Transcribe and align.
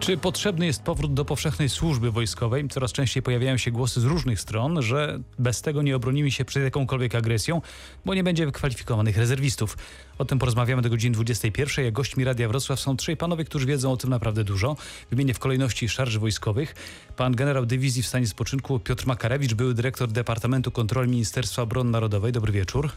Czy 0.00 0.16
potrzebny 0.16 0.66
jest 0.66 0.82
powrót 0.82 1.14
do 1.14 1.24
powszechnej 1.24 1.68
służby 1.68 2.10
wojskowej? 2.10 2.68
Coraz 2.68 2.92
częściej 2.92 3.22
pojawiają 3.22 3.56
się 3.56 3.70
głosy 3.70 4.00
z 4.00 4.04
różnych 4.04 4.40
stron, 4.40 4.82
że 4.82 5.20
bez 5.38 5.62
tego 5.62 5.82
nie 5.82 5.96
obronimy 5.96 6.30
się 6.30 6.44
przed 6.44 6.62
jakąkolwiek 6.62 7.14
agresją, 7.14 7.62
bo 8.04 8.14
nie 8.14 8.24
będzie 8.24 8.46
wykwalifikowanych 8.46 9.16
rezerwistów. 9.16 9.76
O 10.18 10.24
tym 10.24 10.38
porozmawiamy 10.38 10.82
do 10.82 10.90
godziny 10.90 11.14
21. 11.14 11.84
Jak 11.84 11.94
gośćmi 11.94 12.24
Radia 12.24 12.48
Wrocław 12.48 12.80
są 12.80 12.96
trzej 12.96 13.16
panowie, 13.16 13.44
którzy 13.44 13.66
wiedzą 13.66 13.92
o 13.92 13.96
tym 13.96 14.10
naprawdę 14.10 14.44
dużo. 14.44 14.76
Wymienię 15.10 15.34
w 15.34 15.38
kolejności 15.38 15.88
szarży 15.88 16.18
wojskowych. 16.18 16.74
Pan 17.16 17.36
generał 17.36 17.66
dywizji 17.66 18.02
w 18.02 18.06
stanie 18.06 18.26
spoczynku 18.26 18.78
Piotr 18.78 19.06
Makarewicz, 19.06 19.54
były 19.54 19.74
dyrektor 19.74 20.08
Departamentu 20.08 20.70
Kontroli 20.70 21.10
Ministerstwa 21.10 21.62
Obrony 21.62 21.90
Narodowej. 21.90 22.32
Dobry 22.32 22.52
wieczór. 22.52 22.90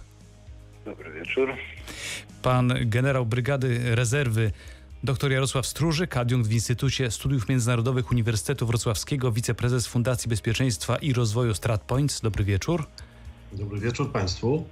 Dobry 0.85 1.11
wieczór. 1.11 1.53
Pan 2.41 2.73
generał 2.81 3.25
Brygady 3.25 3.95
Rezerwy 3.95 4.51
Dr 5.03 5.31
Jarosław 5.31 5.67
Stróżyk, 5.67 6.17
adiunkt 6.17 6.49
w 6.49 6.51
Instytucie 6.51 7.11
Studiów 7.11 7.49
Międzynarodowych 7.49 8.11
Uniwersytetu 8.11 8.67
Wrocławskiego, 8.67 9.31
wiceprezes 9.31 9.87
Fundacji 9.87 10.29
Bezpieczeństwa 10.29 10.95
i 10.95 11.13
Rozwoju 11.13 11.53
StratPoints. 11.53 12.21
Dobry 12.21 12.43
wieczór. 12.43 12.85
Dobry 13.51 13.79
wieczór 13.79 14.11
Państwu. 14.11 14.65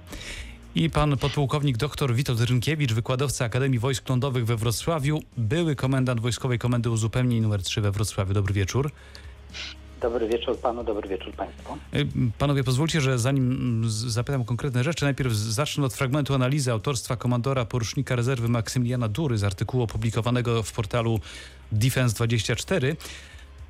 I 0.74 0.90
pan 0.90 1.16
podpułkownik 1.16 1.76
dr 1.76 2.14
Witold 2.14 2.40
Rynkiewicz, 2.40 2.92
wykładowca 2.92 3.44
Akademii 3.44 3.78
Wojsk 3.78 4.08
Lądowych 4.08 4.46
we 4.46 4.56
Wrocławiu, 4.56 5.22
były 5.36 5.76
komendant 5.76 6.20
Wojskowej 6.20 6.58
Komendy 6.58 6.90
Uzupełnień 6.90 7.44
nr 7.44 7.62
3 7.62 7.80
we 7.80 7.90
Wrocławiu. 7.90 8.34
Dobry 8.34 8.54
wieczór. 8.54 8.90
Dobry 10.02 10.28
wieczór 10.28 10.58
panu, 10.58 10.84
dobry 10.84 11.08
wieczór 11.08 11.32
państwu. 11.32 11.78
Y, 11.94 12.06
panowie, 12.38 12.64
pozwólcie, 12.64 13.00
że 13.00 13.18
zanim 13.18 13.52
mm, 13.52 13.90
zapytam 13.90 14.40
o 14.40 14.44
konkretne 14.44 14.84
rzeczy, 14.84 15.04
najpierw 15.04 15.32
zacznę 15.32 15.84
od 15.84 15.94
fragmentu 15.94 16.34
analizy 16.34 16.72
autorstwa 16.72 17.16
komandora 17.16 17.64
porucznika 17.64 18.16
rezerwy 18.16 18.48
Maksymiliana 18.48 19.08
Dury 19.08 19.38
z 19.38 19.44
artykułu 19.44 19.82
opublikowanego 19.82 20.62
w 20.62 20.72
portalu 20.72 21.20
Defense24. 21.72 22.96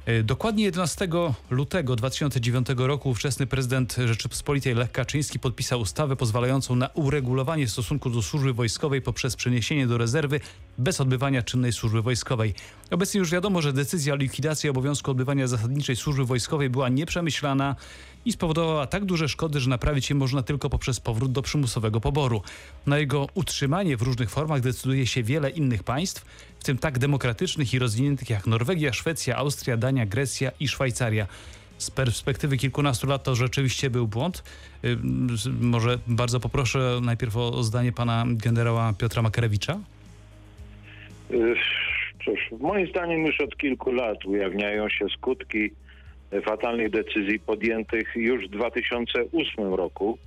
Y, 0.09 0.23
dokładnie 0.25 0.65
11 0.65 1.09
lutego 1.51 1.97
2009 1.97 2.67
roku 2.77 3.11
ówczesny 3.11 3.47
prezydent 3.47 3.97
Rzeczypospolitej 4.07 4.75
Lech 4.75 4.93
Kaczyński 4.93 5.39
podpisał 5.39 5.81
ustawę 5.81 6.17
pozwalającą 6.17 6.77
na 6.77 6.89
uregulowanie 6.95 7.69
stosunku 7.69 8.11
do 8.11 8.23
służby 8.23 8.53
wojskowej 8.53 9.03
poprzez 9.03 9.37
przeniesienie 9.37 9.87
do 9.87 9.99
rezerwy 9.99 10.41
bez 10.79 11.01
odbywania 11.01 11.43
czynnej 11.43 11.73
służby 11.73 12.03
wojskowej. 12.03 12.55
Obecnie 12.93 13.19
już 13.19 13.31
wiadomo, 13.31 13.63
że 13.63 13.73
decyzja 13.73 14.13
o 14.13 14.17
likwidacji 14.17 14.71
obowiązku 14.71 15.11
odbywania 15.11 15.47
zasadniczej 15.47 15.97
służby 15.97 16.25
wojskowej 16.25 16.71
była 16.71 16.89
nieprzemyślana 16.89 17.77
i 18.25 18.33
spowodowała 18.33 18.87
tak 18.87 19.05
duże 19.05 19.29
szkody, 19.29 19.61
że 19.61 19.71
naprawić 19.71 20.11
je 20.11 20.17
można 20.17 20.43
tylko 20.43 20.71
poprzez 20.71 21.01
powrót 21.01 21.33
do 21.33 21.43
przymusowego 21.43 22.01
poboru. 22.01 22.43
Na 22.87 22.99
jego 22.99 23.27
utrzymanie 23.35 23.97
w 23.97 24.03
różnych 24.03 24.31
formach 24.31 24.61
decyduje 24.61 25.07
się 25.07 25.23
wiele 25.23 25.51
innych 25.51 25.83
państw, 25.83 26.25
w 26.61 26.65
tym 26.65 26.79
tak 26.79 26.99
demokratycznych 26.99 27.75
i 27.75 27.79
rozwiniętych 27.79 28.31
jak 28.31 28.47
Norwegia, 28.47 28.93
Szwecja, 28.93 29.37
Austria, 29.37 29.77
Dania, 29.77 30.07
Grecja 30.07 30.51
i 30.61 30.69
Szwajcaria. 30.69 31.27
Z 31.79 31.91
perspektywy 31.91 32.57
kilkunastu 32.57 33.07
lat 33.07 33.23
to 33.23 33.35
rzeczywiście 33.35 33.91
był 33.91 34.09
błąd. 34.09 34.43
Może 35.61 35.99
bardzo 36.07 36.41
poproszę 36.41 37.01
najpierw 37.03 37.37
o 37.37 37.63
zdanie 37.63 37.93
pana 37.93 38.25
generała 38.29 38.93
Piotra 38.93 39.23
Makarewicza. 39.23 39.79
Cóż, 42.25 42.61
moim 42.61 42.87
zdaniem 42.87 43.27
już 43.27 43.41
od 43.41 43.57
kilku 43.57 43.93
lat 43.93 44.25
ujawniają 44.25 44.89
się 44.89 45.07
skutki 45.17 45.71
fatalnych 46.45 46.91
decyzji 46.91 47.41
podjętych 47.41 48.13
już 48.17 48.47
w 48.47 48.51
2008 48.51 49.75
roku. 49.75 50.19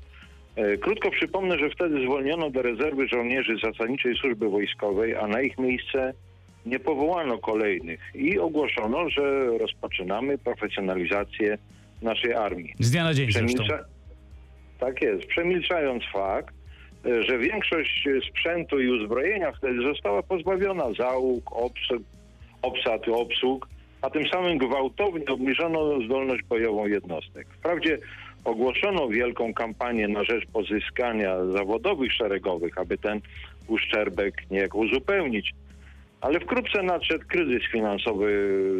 E, 0.55 0.77
krótko 0.77 1.11
przypomnę, 1.11 1.59
że 1.59 1.69
wtedy 1.69 2.01
zwolniono 2.03 2.49
do 2.49 2.61
rezerwy 2.61 3.07
żołnierzy 3.07 3.57
zasadniczej 3.63 4.15
służby 4.15 4.49
wojskowej, 4.49 5.15
a 5.15 5.27
na 5.27 5.41
ich 5.41 5.57
miejsce 5.57 6.13
nie 6.65 6.79
powołano 6.79 7.37
kolejnych 7.37 7.99
i 8.15 8.39
ogłoszono, 8.39 9.09
że 9.09 9.57
rozpoczynamy 9.57 10.37
profesjonalizację 10.37 11.57
naszej 12.01 12.33
armii. 12.33 12.73
Z 12.79 12.91
dnia 12.91 13.03
na 13.03 13.13
dzień 13.13 13.27
Przemilcza... 13.27 13.79
Tak 14.79 15.01
jest. 15.01 15.25
Przemilczając 15.25 16.03
fakt, 16.13 16.54
że 17.05 17.37
większość 17.37 18.07
sprzętu 18.29 18.79
i 18.79 18.89
uzbrojenia 18.89 19.51
wtedy 19.51 19.81
została 19.81 20.23
pozbawiona 20.23 20.93
załóg, 20.93 21.51
obsług, 21.51 22.03
obsad, 22.61 23.07
obsług, 23.07 23.67
a 24.01 24.09
tym 24.09 24.27
samym 24.27 24.57
gwałtownie 24.57 25.25
obniżono 25.25 26.01
zdolność 26.01 26.43
bojową 26.43 26.87
jednostek. 26.87 27.47
Wprawdzie 27.47 27.97
ogłoszono 28.43 29.07
wielką 29.07 29.53
kampanię 29.53 30.07
na 30.07 30.23
rzecz 30.23 30.45
pozyskania 30.53 31.45
zawodowych 31.57 32.13
szeregowych, 32.13 32.77
aby 32.77 32.97
ten 32.97 33.21
uszczerbek 33.67 34.43
niejako 34.51 34.77
uzupełnić, 34.77 35.51
ale 36.25 36.39
wkrótce 36.39 36.83
nadszedł 36.83 37.25
kryzys 37.27 37.63
finansowy 37.71 38.27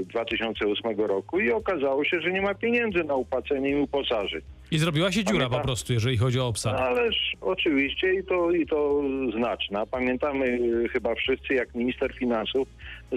2008 0.10 1.00
roku 1.00 1.40
i 1.40 1.52
okazało 1.52 2.06
się, 2.06 2.22
że 2.22 2.32
nie 2.32 2.42
ma 2.42 2.54
pieniędzy 2.56 3.04
na 3.04 3.16
upłacenie 3.16 3.70
im 3.70 3.82
uposażeń. 3.82 4.42
I 4.72 4.78
zrobiła 4.78 5.12
się 5.12 5.24
dziura 5.24 5.40
Pamięta... 5.40 5.58
po 5.58 5.64
prostu, 5.64 5.94
jeżeli 5.94 6.18
chodzi 6.18 6.40
o 6.40 6.48
obsadę. 6.48 6.78
Ależ 6.78 7.34
oczywiście 7.42 8.14
i 8.14 8.24
to, 8.24 8.52
i 8.52 8.66
to 8.66 9.02
znaczna. 9.38 9.86
Pamiętamy 9.86 10.46
y, 10.46 10.90
chyba 10.90 11.16
wszyscy, 11.16 11.54
jak 11.54 11.76
minister 11.76 12.14
finansów 12.14 12.68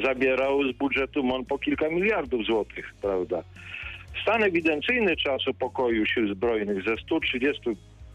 zabierał 0.05 0.73
z 0.73 0.77
budżetu 0.77 1.23
MON 1.23 1.45
po 1.45 1.59
kilka 1.59 1.89
miliardów 1.89 2.47
złotych, 2.47 2.95
prawda? 3.03 3.43
Stan 4.23 4.43
ewidencyjny 4.43 5.17
czasu 5.17 5.55
pokoju 5.55 6.07
sił 6.07 6.35
zbrojnych 6.35 6.85
ze 6.85 6.97
130 6.97 7.63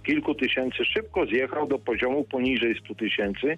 kilku 0.06 0.36
tysięcy 0.36 0.86
szybko 0.86 1.26
zjechał 1.26 1.68
do 1.68 1.80
poziomu 1.80 2.24
poniżej 2.24 2.76
100 2.86 2.96
tysięcy, 2.96 3.58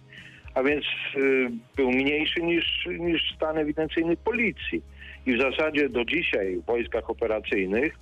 a 0.56 0.64
więc 0.64 0.86
y, 1.16 1.50
był 1.76 1.92
mniejszy 1.92 2.42
niż, 2.42 2.88
niż 3.00 3.36
stan 3.36 3.58
ewidencyjny 3.58 4.18
policji. 4.18 4.82
I 5.26 5.36
w 5.38 5.42
zasadzie 5.42 5.90
do 5.90 6.06
dzisiaj 6.06 6.58
w 6.58 6.66
wojskach 6.66 7.10
operacyjnych 7.10 7.96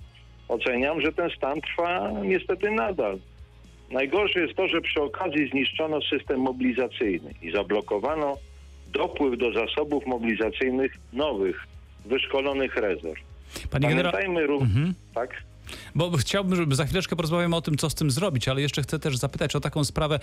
oceniam, 0.48 1.00
że 1.00 1.12
ten 1.12 1.30
stan 1.30 1.60
trwa 1.60 2.10
niestety 2.22 2.70
nadal. 2.70 3.18
Najgorsze 3.90 4.40
jest 4.40 4.54
to, 4.54 4.68
że 4.68 4.80
przy 4.80 5.02
okazji 5.02 5.50
zniszczono 5.50 6.00
system 6.02 6.40
mobilizacyjny 6.40 7.34
i 7.42 7.50
zablokowano 7.50 8.36
dopływ 8.92 9.38
do 9.38 9.52
zasobów 9.52 10.06
mobilizacyjnych 10.06 10.92
nowych, 11.12 11.66
wyszkolonych 12.04 12.76
rezerw. 12.76 13.20
Panie 13.70 13.88
Pamiętajmy 13.88 14.34
generał... 14.34 14.60
Mhm. 14.60 14.94
tak? 15.14 15.42
Bo 15.94 16.16
chciałbym, 16.16 16.56
żeby 16.56 16.74
za 16.74 16.84
chwileczkę 16.84 17.16
porozmawiamy 17.16 17.56
o 17.56 17.62
tym, 17.62 17.76
co 17.76 17.90
z 17.90 17.94
tym 17.94 18.10
zrobić, 18.10 18.48
ale 18.48 18.60
jeszcze 18.60 18.82
chcę 18.82 18.98
też 18.98 19.16
zapytać 19.16 19.56
o 19.56 19.60
taką 19.60 19.84
sprawę 19.84 20.18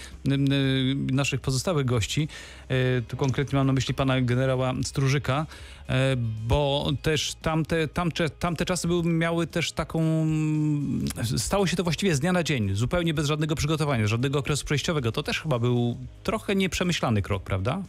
naszych 1.11 1.41
pozostałych 1.41 1.85
gości. 1.85 2.27
E, 2.69 3.01
tu 3.01 3.17
konkretnie 3.17 3.57
mam 3.57 3.67
na 3.67 3.73
myśli 3.73 3.93
pana 3.93 4.21
generała 4.21 4.73
Strużyka, 4.83 5.45
bo 6.47 6.91
też 7.01 7.35
tamte, 7.41 7.87
tamte, 7.87 8.29
tamte 8.29 8.65
czasy 8.65 8.87
były, 8.87 9.03
miały 9.03 9.47
też 9.47 9.71
taką... 9.71 10.25
Stało 11.37 11.67
się 11.67 11.75
to 11.75 11.83
właściwie 11.83 12.15
z 12.15 12.19
dnia 12.19 12.33
na 12.33 12.43
dzień, 12.43 12.75
zupełnie 12.75 13.13
bez 13.13 13.27
żadnego 13.27 13.55
przygotowania, 13.55 14.07
żadnego 14.07 14.39
okresu 14.39 14.65
przejściowego. 14.65 15.11
To 15.11 15.23
też 15.23 15.41
chyba 15.41 15.59
był 15.59 15.97
trochę 16.23 16.55
nieprzemyślany 16.55 17.21
krok, 17.21 17.43
prawda? 17.43 17.83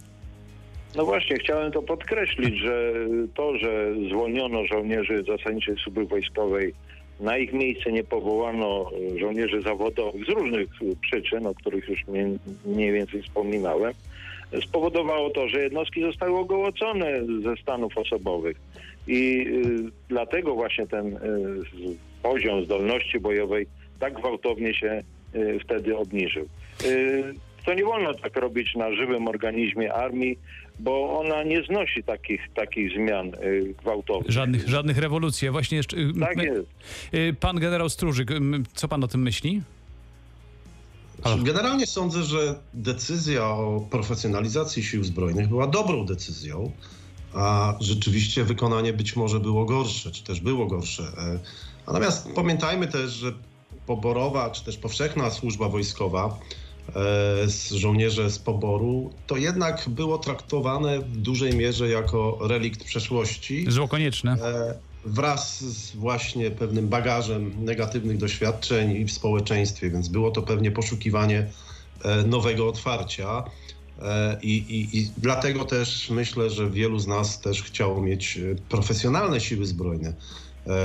No 0.96 1.04
właśnie, 1.04 1.38
chciałem 1.38 1.72
to 1.72 1.82
podkreślić, 1.82 2.58
że 2.58 2.92
to, 3.34 3.58
że 3.58 3.94
zwolniono 4.10 4.66
żołnierzy 4.66 5.24
zasadniczej 5.28 5.76
służby 5.84 6.06
wojskowej, 6.06 6.74
na 7.22 7.38
ich 7.38 7.52
miejsce 7.52 7.92
nie 7.92 8.04
powołano 8.04 8.90
żołnierzy 9.20 9.62
zawodowych 9.62 10.24
z 10.26 10.28
różnych 10.28 10.68
przyczyn, 11.00 11.46
o 11.46 11.54
których 11.54 11.88
już 11.88 12.00
mniej 12.66 12.92
więcej 12.92 13.22
wspominałem, 13.22 13.92
spowodowało 14.62 15.30
to, 15.30 15.48
że 15.48 15.62
jednostki 15.62 16.02
zostały 16.02 16.38
ogołocone 16.38 17.20
ze 17.42 17.56
stanów 17.56 17.98
osobowych. 17.98 18.56
I 19.06 19.46
y, 19.46 19.90
dlatego 20.08 20.54
właśnie 20.54 20.86
ten 20.86 21.18
poziom 22.22 22.64
zdolności 22.64 23.20
bojowej 23.20 23.66
tak 24.00 24.14
gwałtownie 24.14 24.74
się 24.74 25.02
wtedy 25.64 25.96
obniżył. 25.96 26.46
To 27.66 27.74
nie 27.74 27.84
wolno 27.84 28.14
tak 28.14 28.36
robić 28.36 28.74
na 28.74 28.92
żywym 28.92 29.28
organizmie 29.28 29.92
armii, 29.92 30.38
bo 30.78 31.20
ona 31.20 31.42
nie 31.42 31.64
znosi 31.64 32.04
takich, 32.04 32.40
takich 32.54 32.92
zmian 32.92 33.34
y, 33.34 33.74
gwałtownych. 33.82 34.30
Żadnych, 34.32 34.68
żadnych 34.68 34.98
rewolucji. 34.98 35.50
Właśnie 35.50 35.76
jeszcze, 35.76 35.96
y, 35.96 36.12
tak 36.20 36.36
jest. 36.42 36.68
Y, 37.14 37.36
pan 37.40 37.58
generał 37.60 37.88
Stróżyk, 37.88 38.30
co 38.74 38.88
pan 38.88 39.04
o 39.04 39.08
tym 39.08 39.22
myśli? 39.22 39.62
Generalnie 41.42 41.86
sądzę, 41.86 42.22
że 42.22 42.54
decyzja 42.74 43.46
o 43.46 43.86
profesjonalizacji 43.90 44.82
sił 44.82 45.04
zbrojnych 45.04 45.48
była 45.48 45.66
dobrą 45.66 46.06
decyzją, 46.06 46.72
a 47.34 47.74
rzeczywiście 47.80 48.44
wykonanie 48.44 48.92
być 48.92 49.16
może 49.16 49.40
było 49.40 49.64
gorsze, 49.64 50.10
czy 50.10 50.24
też 50.24 50.40
było 50.40 50.66
gorsze. 50.66 51.02
E, 51.02 51.38
natomiast 51.86 52.28
pamiętajmy 52.34 52.86
też, 52.88 53.10
że 53.10 53.32
poborowa, 53.86 54.50
czy 54.50 54.64
też 54.64 54.76
powszechna 54.76 55.30
służba 55.30 55.68
wojskowa 55.68 56.38
z 57.46 57.72
żołnierze 57.72 58.30
z 58.30 58.38
poboru, 58.38 59.10
to 59.26 59.36
jednak 59.36 59.84
było 59.88 60.18
traktowane 60.18 61.00
w 61.00 61.16
dużej 61.16 61.56
mierze 61.56 61.88
jako 61.88 62.38
relikt 62.40 62.84
przeszłości. 62.84 63.64
Zło 63.68 63.88
konieczne. 63.88 64.32
E, 64.32 64.74
wraz 65.04 65.64
z 65.64 65.96
właśnie 65.96 66.50
pewnym 66.50 66.88
bagażem 66.88 67.64
negatywnych 67.64 68.18
doświadczeń 68.18 68.90
i 68.96 69.04
w 69.04 69.12
społeczeństwie, 69.12 69.90
więc 69.90 70.08
było 70.08 70.30
to 70.30 70.42
pewnie 70.42 70.70
poszukiwanie 70.70 71.46
e, 72.04 72.22
nowego 72.22 72.68
otwarcia. 72.68 73.44
I, 74.42 74.56
i, 74.56 74.98
I, 74.98 75.10
dlatego 75.18 75.64
też 75.64 76.10
myślę, 76.10 76.50
że 76.50 76.70
wielu 76.70 76.98
z 76.98 77.06
nas 77.06 77.40
też 77.40 77.62
chciało 77.62 78.02
mieć 78.02 78.40
profesjonalne 78.68 79.40
siły 79.40 79.66
zbrojne. 79.66 80.14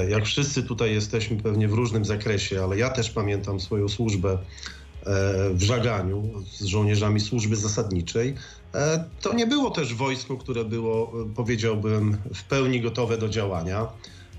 Jak 0.10 0.26
wszyscy 0.26 0.64
tutaj 0.64 0.94
jesteśmy 0.94 1.38
pewnie 1.38 1.68
w 1.68 1.74
różnym 1.74 2.06
zakresie, 2.06 2.64
ale 2.64 2.78
ja 2.78 2.90
też 2.90 3.10
pamiętam 3.10 3.60
swoją 3.60 3.90
służbę 3.90 4.38
w 5.54 5.64
żaganiu 5.64 6.24
z 6.52 6.66
żołnierzami 6.66 7.20
służby 7.20 7.56
zasadniczej. 7.56 8.36
To 9.22 9.34
nie 9.34 9.48
było 9.48 9.72
też 9.72 9.94
wojsko, 9.94 10.38
które 10.38 10.66
było, 10.66 11.14
powiedziałbym, 11.36 12.18
w 12.36 12.44
pełni 12.44 12.82
gotowe 12.82 13.18
do 13.18 13.30
działania. 13.30 13.88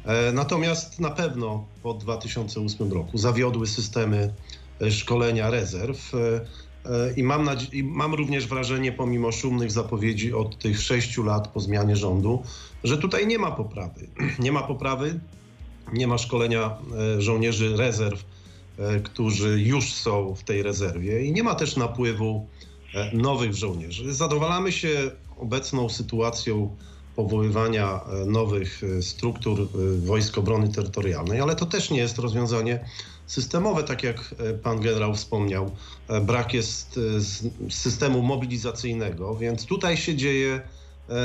E, 0.08 0.32
natomiast 0.32 1.00
na 1.00 1.10
pewno 1.10 1.64
po 1.82 1.94
2008 1.94 2.92
roku 2.92 3.18
zawiodły 3.18 3.66
systemy 3.66 4.34
e, 4.80 4.90
szkolenia 4.90 5.50
rezerw 5.50 6.12
e, 6.14 7.14
i 7.16 7.22
mam, 7.22 7.48
i 7.72 7.82
mam 7.82 8.14
również 8.14 8.46
wrażenie, 8.46 8.92
pomimo 8.92 9.32
szumnych 9.32 9.70
zapowiedzi 9.70 10.32
od 10.32 10.58
tych 10.58 10.80
sześciu 10.80 11.22
lat 11.22 11.48
po 11.48 11.60
zmianie 11.60 11.96
rządu, 11.96 12.42
że 12.84 12.98
tutaj 12.98 13.26
nie 13.26 13.38
ma 13.38 13.50
poprawy. 13.50 14.08
Nie 14.44 14.52
ma 14.52 14.62
poprawy, 14.62 15.20
nie 15.92 16.06
ma 16.06 16.18
szkolenia 16.18 16.78
żołnierzy 17.18 17.76
rezerw, 17.76 18.24
którzy 19.04 19.60
już 19.62 19.92
są 19.92 20.34
w 20.34 20.44
tej 20.44 20.62
rezerwie 20.62 21.24
i 21.24 21.32
nie 21.32 21.42
ma 21.42 21.54
też 21.54 21.76
napływu 21.76 22.46
nowych 23.12 23.54
żołnierzy. 23.54 24.14
Zadowalamy 24.14 24.72
się 24.72 25.10
obecną 25.36 25.88
sytuacją 25.88 26.76
powoływania 27.18 28.00
e, 28.00 28.26
nowych 28.26 28.82
e, 28.84 29.02
struktur 29.02 29.60
e, 29.60 29.66
Wojsk 30.06 30.38
Obrony 30.38 30.68
Terytorialnej, 30.68 31.40
ale 31.40 31.56
to 31.56 31.66
też 31.66 31.90
nie 31.90 31.98
jest 31.98 32.18
rozwiązanie 32.18 32.84
systemowe, 33.26 33.82
tak 33.82 34.02
jak 34.02 34.34
pan 34.62 34.80
generał 34.80 35.14
wspomniał. 35.14 35.70
Brak 36.22 36.54
jest 36.54 37.00
systemu 37.70 38.22
mobilizacyjnego, 38.22 39.36
więc 39.36 39.66
tutaj 39.66 39.96
się 39.96 40.16
dzieje 40.16 40.60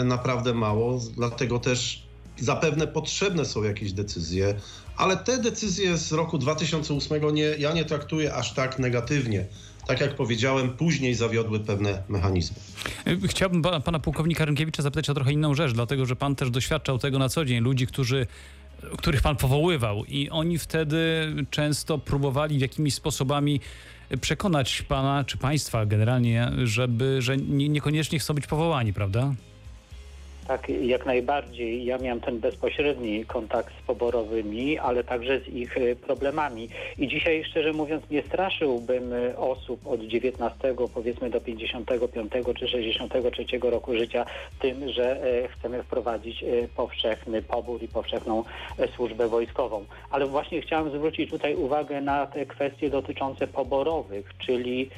naprawdę 0.06 0.54
mało, 0.54 1.00
dlatego 1.16 1.60
też 1.60 2.08
zapewne 2.40 2.88
potrzebne 2.88 3.46
są 3.46 3.64
jakieś 3.64 3.94
decyzje, 3.94 4.56
ale 4.98 5.18
te 5.18 5.38
decyzje 5.38 5.98
z 5.98 6.12
roku 6.12 6.38
2008 6.38 7.34
nie, 7.36 7.44
ja 7.44 7.74
nie 7.74 7.86
traktuję 7.86 8.34
aż 8.34 8.54
tak 8.54 8.80
negatywnie 8.80 9.46
tak 9.88 10.02
jak 10.02 10.16
powiedziałem, 10.16 10.70
później 10.70 11.16
zawiodły 11.16 11.60
pewne 11.60 12.04
mechanizmy. 12.10 12.58
Chciałbym 13.28 13.62
pana 13.62 14.00
pułkownika 14.00 14.46
Rynkiewicza 14.46 14.84
zapytać 14.84 15.10
o 15.10 15.14
trochę 15.14 15.32
inną 15.32 15.56
rzecz, 15.56 15.74
dlatego 15.74 16.06
że 16.06 16.16
pan 16.16 16.36
też 16.36 16.50
doświadczał 16.50 17.00
tego 17.00 17.20
na 17.20 17.30
co 17.30 17.46
dzień. 17.46 17.64
Ludzi, 17.64 17.88
którzy 17.88 18.28
których 18.98 19.22
pan 19.22 19.36
powoływał 19.36 20.06
i 20.06 20.30
oni 20.30 20.58
wtedy 20.58 21.34
często 21.50 21.98
próbowali 21.98 22.60
jakimiś 22.60 22.94
sposobami 22.94 23.60
przekonać 24.22 24.82
pana 24.82 25.24
czy 25.24 25.38
państwa 25.38 25.86
generalnie, 25.86 26.52
żeby, 26.64 27.22
że 27.22 27.38
niekoniecznie 27.38 28.20
chcą 28.20 28.34
być 28.34 28.48
powołani, 28.48 28.94
prawda? 28.94 29.34
Tak, 30.48 30.70
jak 30.70 31.06
najbardziej. 31.06 31.86
Ja 31.86 31.98
miałem 31.98 32.20
ten 32.20 32.40
bezpośredni 32.40 33.26
kontakt 33.26 33.74
z 33.84 33.86
poborowymi, 33.88 34.80
ale 34.80 35.04
także 35.04 35.40
z 35.40 35.48
ich 35.48 35.78
e, 35.78 35.96
problemami. 35.96 36.70
I 36.98 37.08
dzisiaj, 37.08 37.44
szczerze 37.44 37.74
mówiąc, 37.74 38.04
nie 38.10 38.24
straszyłbym 38.24 39.14
e, 39.14 39.38
osób 39.38 39.88
od 39.88 40.02
19 40.02 40.76
powiedzmy 40.94 41.30
do 41.30 41.42
55 41.42 42.32
czy 42.60 42.68
63 42.68 43.46
roku 43.62 43.98
życia 43.98 44.26
tym, 44.60 44.90
że 44.90 45.24
e, 45.24 45.48
chcemy 45.48 45.84
wprowadzić 45.84 46.46
powszechny 46.76 47.42
pobór 47.42 47.84
i 47.84 47.88
powszechną 47.88 48.44
służbę 48.96 49.28
wojskową. 49.28 49.86
Ale 50.12 50.26
właśnie 50.26 50.62
chciałem 50.62 50.90
zwrócić 50.90 51.30
tutaj 51.30 51.56
uwagę 51.56 52.02
na 52.02 52.28
te 52.28 52.46
kwestie 52.46 52.90
dotyczące 52.90 53.48
poborowych, 53.48 54.32
czyli 54.38 54.90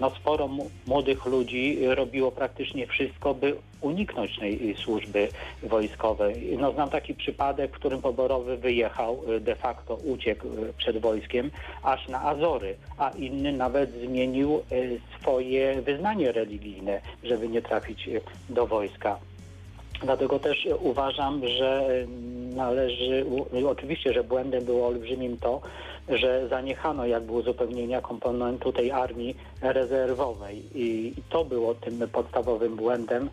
no, 0.00 0.10
sporo 0.10 0.48
młodych 0.86 1.26
ludzi 1.26 1.78
robiło 1.86 2.32
praktycznie 2.32 2.86
wszystko, 2.86 3.34
by 3.34 3.56
uniknąć 3.82 4.38
tej 4.38 4.74
służby 4.76 5.28
wojskowej. 5.62 6.56
No, 6.60 6.72
znam 6.72 6.90
taki 6.90 7.14
przypadek, 7.14 7.70
w 7.70 7.74
którym 7.74 8.02
poborowy 8.02 8.56
wyjechał, 8.56 9.20
y, 9.30 9.40
de 9.40 9.54
facto 9.54 9.94
uciekł 9.94 10.46
y, 10.46 10.72
przed 10.78 10.98
wojskiem 10.98 11.50
aż 11.82 12.08
na 12.08 12.22
Azory, 12.22 12.76
a 12.98 13.10
inny 13.10 13.52
nawet 13.52 13.90
zmienił 13.90 14.62
y, 14.72 15.00
swoje 15.20 15.82
wyznanie 15.82 16.32
religijne, 16.32 17.00
żeby 17.24 17.48
nie 17.48 17.62
trafić 17.62 18.10
do 18.48 18.66
wojska. 18.66 19.18
Dlatego 20.02 20.38
też 20.38 20.68
uważam, 20.80 21.48
że 21.48 21.84
należy, 22.54 23.26
oczywiście, 23.68 24.12
że 24.12 24.24
błędem 24.24 24.64
było 24.64 24.86
olbrzymim 24.86 25.38
to, 25.38 25.60
że 26.08 26.48
zaniechano 26.48 27.06
jakby 27.06 27.32
uzupełnienia 27.32 28.00
komponentu 28.00 28.72
tej 28.72 28.90
armii 28.90 29.36
rezerwowej 29.60 30.62
i 30.74 31.14
to 31.30 31.44
było 31.44 31.74
tym 31.74 32.08
podstawowym 32.12 32.76
błędem, 32.76 33.24
y, 33.26 33.30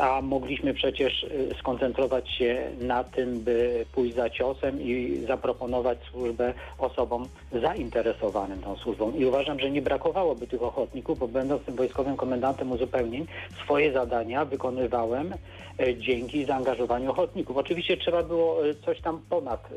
a 0.00 0.22
mogliśmy 0.22 0.74
przecież 0.74 1.22
y, 1.22 1.54
skoncentrować 1.58 2.30
się 2.30 2.70
na 2.80 3.04
tym, 3.04 3.40
by 3.40 3.84
pójść 3.92 4.14
za 4.16 4.30
ciosem 4.30 4.82
i 4.82 5.24
zaproponować 5.26 5.98
służbę 6.10 6.54
osobom 6.78 7.28
zainteresowanym 7.52 8.60
tą 8.60 8.76
służbą. 8.76 9.12
I 9.12 9.24
uważam, 9.24 9.60
że 9.60 9.70
nie 9.70 9.82
brakowałoby 9.82 10.46
tych 10.46 10.62
ochotników, 10.62 11.18
bo 11.18 11.28
będąc 11.28 11.62
tym 11.62 11.76
wojskowym 11.76 12.16
komendantem 12.16 12.72
uzupełnień, 12.72 13.26
swoje 13.64 13.92
zadania 13.92 14.44
wykonywałem 14.44 15.32
y, 15.32 15.96
dzięki 15.96 16.44
zaangażowaniu 16.44 17.10
ochotników. 17.10 17.56
Oczywiście 17.56 17.96
trzeba 17.96 18.22
było 18.22 18.56
coś 18.84 19.00
tam 19.00 19.20
ponad 19.30 19.68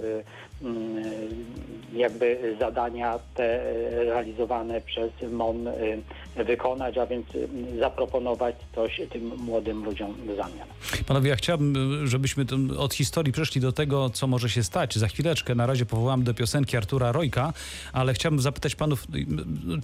jakby 1.96 2.56
zadania 2.60 3.20
te 3.36 3.60
realizowane 4.06 4.82
przez 4.82 5.12
MON 5.32 5.68
y, 5.68 6.44
wykonać, 6.46 6.98
a 6.98 7.06
więc 7.06 7.36
y, 7.36 7.48
zaproponować 7.80 8.56
coś 8.76 9.02
tym 9.10 9.32
młodym 9.38 9.86
ludziom 9.86 10.14
w 10.14 10.36
zamian. 10.36 10.68
Panowie, 11.08 11.30
ja 11.30 11.36
chciałbym, 11.36 12.08
żebyśmy 12.08 12.46
od 12.78 12.94
historii 12.94 13.34
przeszli 13.34 13.62
do 13.62 13.72
tego, 13.72 14.10
co 14.10 14.28
może 14.28 14.50
się 14.50 14.64
stać. 14.64 14.96
Za 14.96 15.08
chwileczkę 15.08 15.56
na 15.56 15.66
razie 15.66 15.86
powołam 15.86 16.24
do 16.24 16.34
piosenki 16.34 16.78
Artura 16.78 17.12
Rojka, 17.12 17.54
ale 17.94 18.14
chciałbym 18.14 18.42
zapytać 18.42 18.76
panów, 18.76 19.08
y, 19.16 19.26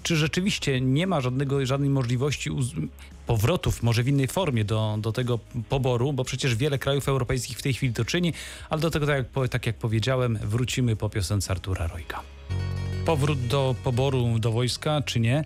czy 0.04 0.16
rzeczywiście 0.16 0.82
nie 0.82 1.08
ma 1.08 1.22
żadnego, 1.22 1.66
żadnej 1.66 1.90
możliwości 1.90 2.50
powrotów, 3.28 3.84
może 3.84 4.04
w 4.04 4.08
innej 4.08 4.28
formie 4.28 4.66
do, 4.66 4.98
do 5.00 5.12
tego 5.12 5.40
poboru, 5.70 6.14
bo 6.14 6.24
przecież 6.24 6.56
wiele 6.56 6.78
krajów 6.80 7.10
europejskich 7.10 7.58
w 7.58 7.62
tej 7.62 7.74
chwili 7.74 7.94
to 7.94 8.06
czyni, 8.06 8.34
ale 8.70 8.82
do 8.82 8.92
tego, 8.92 9.06
tak 9.06 9.18
jak, 9.18 9.50
tak 9.50 9.66
jak 9.66 9.76
powiedziałem, 9.76 10.40
wrócimy 10.62 10.96
po 10.96 11.10
piosence 11.10 11.52
Artura 11.52 11.88
Rojka 11.88 12.22
powrót 13.06 13.48
do 13.48 13.76
poboru 13.84 14.40
do 14.40 14.52
wojska, 14.52 15.02
czy 15.06 15.20
nie. 15.20 15.44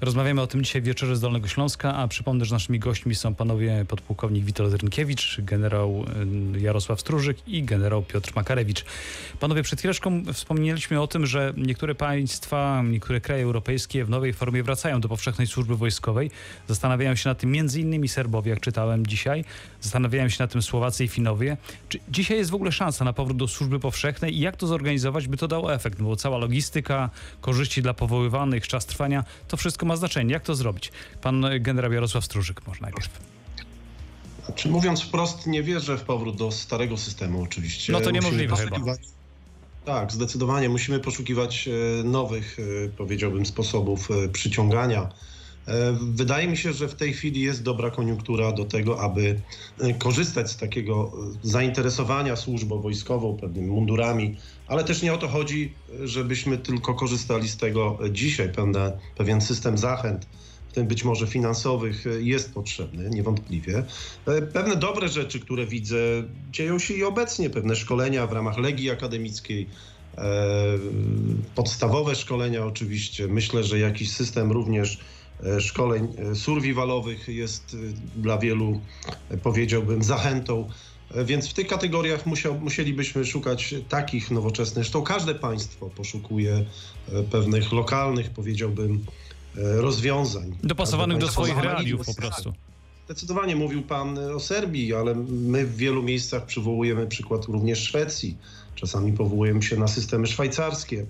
Rozmawiamy 0.00 0.40
o 0.42 0.46
tym 0.46 0.64
dzisiaj 0.64 0.82
w 0.82 0.84
Wieczorze 0.84 1.16
z 1.16 1.20
Dolnego 1.20 1.48
Śląska, 1.48 1.94
a 1.94 2.08
przypomnę, 2.08 2.44
że 2.44 2.54
naszymi 2.54 2.78
gośćmi 2.78 3.14
są 3.14 3.34
panowie 3.34 3.84
podpułkownik 3.88 4.44
Witold 4.44 4.82
Rynkiewicz, 4.82 5.40
generał 5.40 6.04
y, 6.54 6.60
Jarosław 6.60 7.00
Stróżyk 7.00 7.48
i 7.48 7.62
generał 7.62 8.02
Piotr 8.02 8.32
Makarewicz. 8.36 8.84
Panowie, 9.40 9.62
przed 9.62 9.78
chwileczką 9.78 10.22
wspomnieliśmy 10.32 11.00
o 11.00 11.06
tym, 11.06 11.26
że 11.26 11.54
niektóre 11.56 11.94
państwa, 11.94 12.82
niektóre 12.82 13.20
kraje 13.20 13.44
europejskie 13.44 14.04
w 14.04 14.10
nowej 14.10 14.32
formie 14.32 14.62
wracają 14.62 15.00
do 15.00 15.08
powszechnej 15.08 15.46
służby 15.46 15.76
wojskowej. 15.76 16.30
Zastanawiają 16.68 17.14
się 17.14 17.28
nad 17.28 17.38
tym 17.38 17.50
między 17.50 17.80
innymi 17.80 18.08
Serbowie, 18.08 18.50
jak 18.50 18.60
czytałem 18.60 19.06
dzisiaj. 19.06 19.44
Zastanawiają 19.80 20.28
się 20.28 20.36
nad 20.44 20.52
tym 20.52 20.62
Słowacy 20.62 21.04
i 21.04 21.08
Finowie. 21.08 21.56
Czy 21.88 21.98
dzisiaj 22.08 22.38
jest 22.38 22.50
w 22.50 22.54
ogóle 22.54 22.72
szansa 22.72 23.04
na 23.04 23.12
powrót 23.12 23.36
do 23.36 23.48
służby 23.48 23.80
powszechnej 23.80 24.36
i 24.36 24.40
jak 24.40 24.56
to 24.56 24.66
zorganizować, 24.66 25.28
by 25.28 25.36
to 25.36 25.48
dało 25.48 25.74
efekt? 25.74 25.98
No 25.98 26.04
bo 26.04 26.16
cała 26.16 26.38
logistyka, 26.38 26.95
korzyści 27.40 27.82
dla 27.82 27.94
powoływanych, 27.94 28.68
czas 28.68 28.86
trwania, 28.86 29.24
to 29.48 29.56
wszystko 29.56 29.86
ma 29.86 29.96
znaczenie. 29.96 30.32
Jak 30.32 30.42
to 30.42 30.54
zrobić? 30.54 30.92
Pan 31.22 31.46
generał 31.60 31.92
Jarosław 31.92 32.24
Stróżyk 32.24 32.66
może 32.66 32.80
najpierw. 32.80 33.10
Znaczy, 34.46 34.68
mówiąc 34.68 35.02
wprost, 35.02 35.46
nie 35.46 35.62
wierzę 35.62 35.98
w 35.98 36.02
powrót 36.02 36.36
do 36.36 36.52
starego 36.52 36.96
systemu 36.96 37.42
oczywiście. 37.42 37.92
No 37.92 38.00
to 38.00 38.10
niemożliwe 38.10 38.56
chyba. 38.56 38.78
Tak, 39.84 40.12
zdecydowanie 40.12 40.68
musimy 40.68 41.00
poszukiwać 41.00 41.68
e, 41.68 42.04
nowych, 42.04 42.56
e, 42.58 42.88
powiedziałbym, 42.88 43.46
sposobów 43.46 44.08
e, 44.10 44.28
przyciągania. 44.28 45.08
Wydaje 46.00 46.48
mi 46.48 46.56
się, 46.56 46.72
że 46.72 46.88
w 46.88 46.94
tej 46.94 47.12
chwili 47.12 47.40
jest 47.40 47.62
dobra 47.62 47.90
koniunktura 47.90 48.52
do 48.52 48.64
tego, 48.64 49.00
aby 49.00 49.40
korzystać 49.98 50.50
z 50.50 50.56
takiego 50.56 51.12
zainteresowania 51.42 52.36
służbą 52.36 52.80
wojskową, 52.80 53.36
pewnymi 53.36 53.68
mundurami, 53.68 54.36
ale 54.66 54.84
też 54.84 55.02
nie 55.02 55.14
o 55.14 55.18
to 55.18 55.28
chodzi, 55.28 55.74
żebyśmy 56.04 56.58
tylko 56.58 56.94
korzystali 56.94 57.48
z 57.48 57.56
tego 57.56 57.98
dzisiaj. 58.10 58.52
Pewne, 58.52 58.98
pewien 59.16 59.40
system 59.40 59.78
zachęt, 59.78 60.26
w 60.68 60.72
tym 60.72 60.86
być 60.86 61.04
może 61.04 61.26
finansowych, 61.26 62.04
jest 62.18 62.54
potrzebny, 62.54 63.10
niewątpliwie. 63.10 63.84
Pewne 64.52 64.76
dobre 64.76 65.08
rzeczy, 65.08 65.40
które 65.40 65.66
widzę, 65.66 65.96
dzieją 66.50 66.78
się 66.78 66.94
i 66.94 67.04
obecnie. 67.04 67.50
Pewne 67.50 67.76
szkolenia 67.76 68.26
w 68.26 68.32
ramach 68.32 68.58
Legii 68.58 68.90
Akademickiej, 68.90 69.66
e, 70.18 70.22
podstawowe 71.54 72.14
szkolenia 72.14 72.66
oczywiście. 72.66 73.28
Myślę, 73.28 73.64
że 73.64 73.78
jakiś 73.78 74.12
system 74.12 74.52
również 74.52 74.94
e, 74.94 75.15
szkoleń 75.60 76.08
e, 76.18 76.34
survivalowych 76.34 77.28
jest 77.28 77.76
dla 78.16 78.38
wielu, 78.38 78.80
powiedziałbym, 79.42 80.02
zachętą 80.02 80.68
więc 81.24 81.48
w 81.48 81.54
tych 81.54 81.66
kategoriach 81.66 82.26
musiał, 82.26 82.60
musielibyśmy 82.60 83.24
szukać 83.24 83.74
takich 83.88 84.30
nowoczesnych. 84.30 84.84
Zresztą 84.84 85.02
każde 85.02 85.34
państwo 85.34 85.90
poszukuje 85.90 86.64
e, 87.12 87.22
pewnych 87.22 87.72
lokalnych, 87.72 88.30
powiedziałbym, 88.30 89.04
rozwiązań. 89.54 90.56
Dopasowanych 90.62 91.18
do 91.18 91.28
swoich 91.28 91.58
realiów 91.58 92.06
po 92.06 92.14
tak. 92.14 92.16
prostu. 92.16 92.52
Zdecydowanie 93.04 93.56
mówił 93.56 93.82
Pan 93.82 94.18
o 94.18 94.40
Serbii, 94.40 94.94
ale 94.94 95.14
my 95.28 95.66
w 95.66 95.76
wielu 95.76 96.02
miejscach 96.02 96.46
przywołujemy 96.46 97.06
przykład 97.06 97.44
również 97.44 97.78
Szwecji. 97.78 98.36
Czasami 98.74 99.12
powołujemy 99.12 99.62
się 99.62 99.76
na 99.76 99.88
systemy 99.88 100.26
szwajcarskie. 100.26 101.06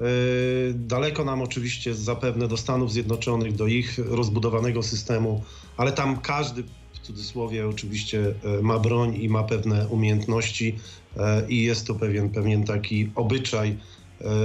Yy, 0.00 0.74
Daleko 0.74 1.24
nam 1.24 1.42
oczywiście 1.42 1.94
zapewne 1.94 2.48
do 2.48 2.56
Stanów 2.56 2.92
Zjednoczonych, 2.92 3.56
do 3.56 3.66
ich 3.66 3.98
rozbudowanego 3.98 4.82
systemu, 4.82 5.44
ale 5.76 5.92
tam 5.92 6.20
każdy 6.20 6.62
w 6.92 6.98
cudzysłowie 6.98 7.68
oczywiście 7.68 8.34
e, 8.58 8.62
ma 8.62 8.78
broń 8.78 9.14
i 9.14 9.28
ma 9.28 9.42
pewne 9.42 9.88
umiejętności 9.88 10.78
e, 11.16 11.48
i 11.48 11.62
jest 11.62 11.86
to 11.86 11.94
pewien, 11.94 12.30
pewien 12.30 12.64
taki 12.64 13.10
obyczaj 13.14 13.76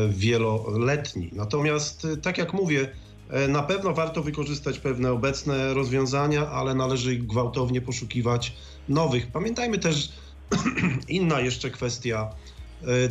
wieloletni. 0.09 1.29
Natomiast 1.33 2.07
tak 2.21 2.37
jak 2.37 2.53
mówię, 2.53 2.87
Na 3.49 3.63
pewno 3.63 3.93
warto 3.93 4.23
wykorzystać 4.23 4.79
pewne 4.79 5.11
obecne 5.11 5.73
rozwiązania, 5.73 6.49
ale 6.49 6.75
należy 6.75 7.15
gwałtownie 7.15 7.81
poszukiwać 7.81 8.53
nowych. 8.89 9.31
Pamiętajmy 9.31 9.77
też, 9.77 10.11
inna 11.07 11.41
jeszcze 11.41 11.69
kwestia, 11.69 12.31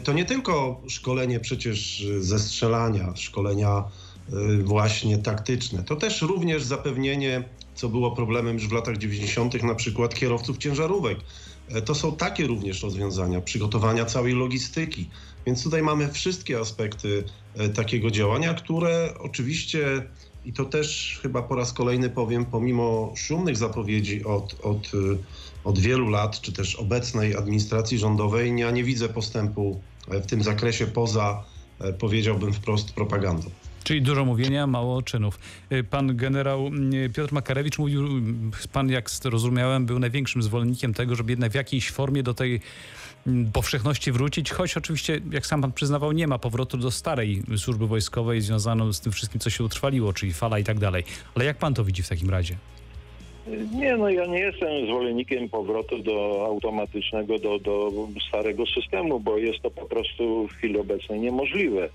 to 0.04 0.12
nie 0.12 0.24
tylko 0.24 0.80
szkolenie 0.88 1.40
przecież 1.40 2.06
ze 2.18 2.38
strzelania, 2.38 3.16
szkolenia 3.16 3.84
e, 4.32 4.62
właśnie 4.62 5.18
taktyczne, 5.18 5.82
to 5.84 5.96
też 5.96 6.22
również 6.22 6.62
zapewnienie, 6.62 7.44
co 7.74 7.88
było 7.88 8.10
problemem 8.10 8.54
już 8.54 8.68
w 8.68 8.72
latach 8.72 8.98
90., 8.98 9.62
na 9.62 9.74
przykład 9.74 10.14
kierowców 10.14 10.58
ciężarówek. 10.58 11.18
E, 11.68 11.82
To 11.82 11.94
są 11.94 12.16
takie 12.16 12.46
również 12.46 12.82
rozwiązania, 12.82 13.40
przygotowania 13.40 14.04
całej 14.04 14.34
logistyki. 14.34 15.10
Więc 15.46 15.62
tutaj 15.64 15.82
mamy 15.82 16.12
wszystkie 16.12 16.58
aspekty 16.58 17.24
e, 17.54 17.68
takiego 17.68 18.10
działania, 18.10 18.54
które 18.54 19.14
oczywiście, 19.18 20.02
i 20.44 20.52
to 20.52 20.64
też 20.64 21.18
chyba 21.22 21.42
po 21.42 21.54
raz 21.54 21.72
kolejny 21.72 22.10
powiem, 22.10 22.44
pomimo 22.44 23.12
szumnych 23.16 23.56
zapowiedzi 23.56 24.24
od, 24.24 24.56
od, 24.62 24.86
e, 24.94 24.98
od 25.64 25.78
wielu 25.78 26.08
lat, 26.08 26.40
czy 26.40 26.52
też 26.52 26.74
obecnej 26.74 27.36
administracji 27.36 27.98
rządowej, 27.98 28.58
ja 28.60 28.70
nie 28.70 28.84
widzę 28.84 29.08
postępu 29.08 29.80
e, 30.10 30.20
w 30.20 30.26
tym 30.26 30.42
zakresie 30.42 30.86
poza, 30.86 31.44
e, 31.80 31.92
powiedziałbym 31.92 32.52
wprost, 32.52 32.92
propagandą. 32.92 33.50
Czyli 33.84 34.02
dużo 34.02 34.24
mówienia, 34.24 34.66
mało 34.66 35.02
czynów. 35.02 35.38
Y, 35.72 35.84
Pan 35.84 36.16
generał 36.16 36.70
Piotr 37.14 37.32
Makarewicz 37.32 37.78
mówił, 37.78 38.08
pan 38.72 38.88
jak 38.88 39.10
zrozumiałem, 39.10 39.86
był 39.86 39.98
największym 39.98 40.42
zwolennikiem 40.42 40.94
tego, 40.94 41.14
żeby 41.14 41.32
jednak 41.32 41.52
w 41.52 41.54
jakiejś 41.54 41.90
formie 41.90 42.22
do 42.22 42.34
tej 42.34 42.60
powszechności 43.52 44.12
wrócić, 44.12 44.50
choć 44.50 44.76
oczywiście, 44.76 45.20
jak 45.30 45.46
sam 45.46 45.60
pan 45.62 45.72
przyznawał, 45.72 46.12
nie 46.12 46.26
ma 46.26 46.38
powrotu 46.38 46.76
do 46.76 46.90
starej 46.90 47.42
służby 47.56 47.86
wojskowej 47.86 48.40
związaną 48.40 48.92
z 48.92 49.00
tym 49.00 49.12
wszystkim, 49.12 49.40
co 49.40 49.50
się 49.50 49.64
utrwaliło, 49.64 50.12
czyli 50.12 50.32
fala 50.32 50.58
i 50.58 50.64
tak 50.64 50.78
dalej. 50.78 51.04
Ale 51.34 51.44
jak 51.44 51.58
pan 51.58 51.74
to 51.74 51.84
widzi 51.84 52.02
w 52.02 52.08
takim 52.08 52.30
razie? 52.30 52.56
Nie, 53.74 53.96
no 53.96 54.10
ja 54.10 54.26
nie 54.26 54.38
jestem 54.38 54.86
zwolennikiem 54.86 55.48
powrotu 55.48 55.98
do 55.98 56.46
automatycznego, 56.46 57.38
do, 57.38 57.58
do 57.58 57.90
starego 58.28 58.66
systemu, 58.66 59.20
bo 59.20 59.38
jest 59.38 59.60
to 59.60 59.70
po 59.70 59.86
prostu 59.86 60.48
w 60.48 60.52
chwili 60.52 60.78
obecnej 60.78 61.20
niemożliwe. 61.20 61.88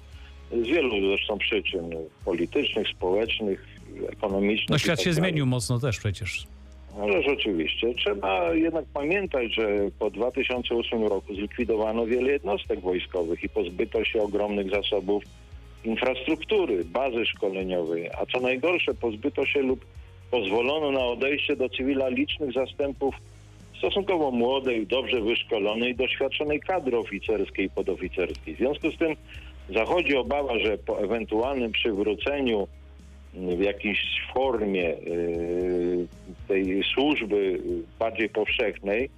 Z 0.52 0.68
wielu 0.68 1.08
zresztą 1.08 1.38
przyczyn 1.38 1.90
politycznych, 2.26 2.88
społecznych, 2.88 3.66
ekonomicznych. 4.12 4.70
No 4.70 4.78
świat 4.78 4.98
tak 4.98 5.06
się 5.06 5.10
dalej. 5.10 5.24
zmienił 5.24 5.46
mocno 5.46 5.80
też 5.80 6.00
przecież. 6.00 6.48
Ale 7.02 7.24
rzeczywiście. 7.24 7.94
Trzeba 7.94 8.54
jednak 8.54 8.86
pamiętać, 8.94 9.56
że 9.56 9.68
po 10.00 10.10
2008 10.10 11.04
roku 11.04 11.36
zlikwidowano 11.36 12.06
wiele 12.06 12.32
jednostek 12.32 12.80
wojskowych 12.80 13.44
i 13.44 13.50
pozbyto 13.50 14.06
się 14.06 14.22
ogromnych 14.22 14.70
zasobów 14.70 15.24
infrastruktury, 15.84 16.86
bazy 16.86 17.26
szkoleniowej, 17.26 18.10
a 18.10 18.26
co 18.26 18.40
najgorsze, 18.40 18.94
pozbyto 18.94 19.46
się 19.46 19.62
lub 19.62 19.86
pozwolono 20.32 20.92
na 20.92 21.06
odejście 21.06 21.56
do 21.56 21.70
cywila 21.70 22.10
licznych 22.10 22.54
zastępów 22.54 23.16
stosunkowo 23.78 24.32
młodej, 24.32 24.88
dobrze 24.88 25.22
wyszkolonej, 25.22 25.96
doświadczonej 25.96 26.60
kadry 26.60 26.98
oficerskiej 26.98 27.66
i 27.66 27.70
podoficerskiej. 27.70 28.56
W 28.56 28.58
związku 28.58 28.92
z 28.92 28.98
tym 28.98 29.16
zachodzi 29.70 30.16
obawa, 30.16 30.60
że 30.60 30.78
po 30.78 31.04
ewentualnym 31.04 31.72
przywróceniu 31.72 32.68
w 33.34 33.62
jakiejś 33.62 34.00
formie 34.34 34.82
yy, 34.82 36.08
tej 36.48 36.84
służby 36.94 37.60
bardziej 38.00 38.30
powszechnej, 38.30 39.10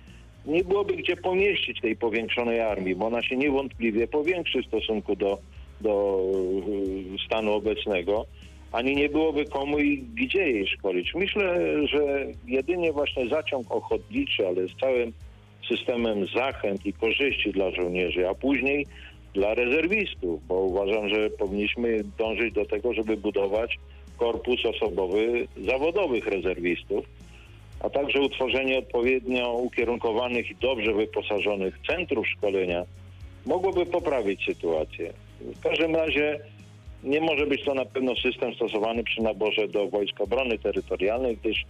nie 0.45 0.63
byłoby 0.63 0.93
gdzie 0.93 1.15
pomieścić 1.15 1.81
tej 1.81 1.95
powiększonej 1.95 2.59
armii, 2.59 2.95
bo 2.95 3.05
ona 3.05 3.21
się 3.21 3.37
niewątpliwie 3.37 4.07
powiększy 4.07 4.63
w 4.63 4.65
stosunku 4.65 5.15
do, 5.15 5.37
do 5.81 6.21
yy, 7.11 7.19
stanu 7.25 7.53
obecnego, 7.53 8.25
ani 8.71 8.95
nie 8.95 9.09
byłoby 9.09 9.45
komu 9.45 9.79
i 9.79 9.97
gdzie 9.97 10.49
jej 10.49 10.67
szkolić. 10.67 11.15
Myślę, 11.15 11.59
że 11.87 12.25
jedynie 12.47 12.91
właśnie 12.91 13.27
zaciąg 13.27 13.71
ochotniczy, 13.71 14.47
ale 14.47 14.67
z 14.67 14.79
całym 14.79 15.13
systemem 15.69 16.27
zachęt 16.35 16.85
i 16.85 16.93
korzyści 16.93 17.51
dla 17.51 17.71
żołnierzy, 17.71 18.29
a 18.29 18.35
później 18.35 18.85
dla 19.33 19.53
rezerwistów, 19.53 20.47
bo 20.47 20.55
uważam, 20.55 21.09
że 21.09 21.29
powinniśmy 21.29 22.03
dążyć 22.17 22.53
do 22.53 22.65
tego, 22.65 22.93
żeby 22.93 23.17
budować 23.17 23.79
korpus 24.17 24.65
osobowy 24.65 25.47
zawodowych 25.65 26.27
rezerwistów, 26.27 27.05
a 27.79 27.89
także 27.89 28.21
utworzenie 28.21 28.79
odpowiednio 28.79 29.53
ukierunkowanych 29.53 30.51
i 30.51 30.55
dobrze 30.55 30.93
wyposażonych 30.93 31.79
centrów 31.87 32.27
szkolenia 32.27 32.85
mogłoby 33.45 33.85
poprawić 33.85 34.45
sytuację. 34.45 35.13
W 35.41 35.59
każdym 35.59 35.95
razie 35.95 36.39
nie 37.03 37.21
może 37.21 37.47
być 37.47 37.63
to 37.63 37.73
na 37.73 37.85
pewno 37.85 38.15
system 38.15 38.55
stosowany 38.55 39.03
przy 39.03 39.21
naborze 39.21 39.67
do 39.67 39.87
Wojsk 39.87 40.21
Obrony 40.21 40.59
Terytorialnej, 40.59 41.37
gdyż 41.37 41.65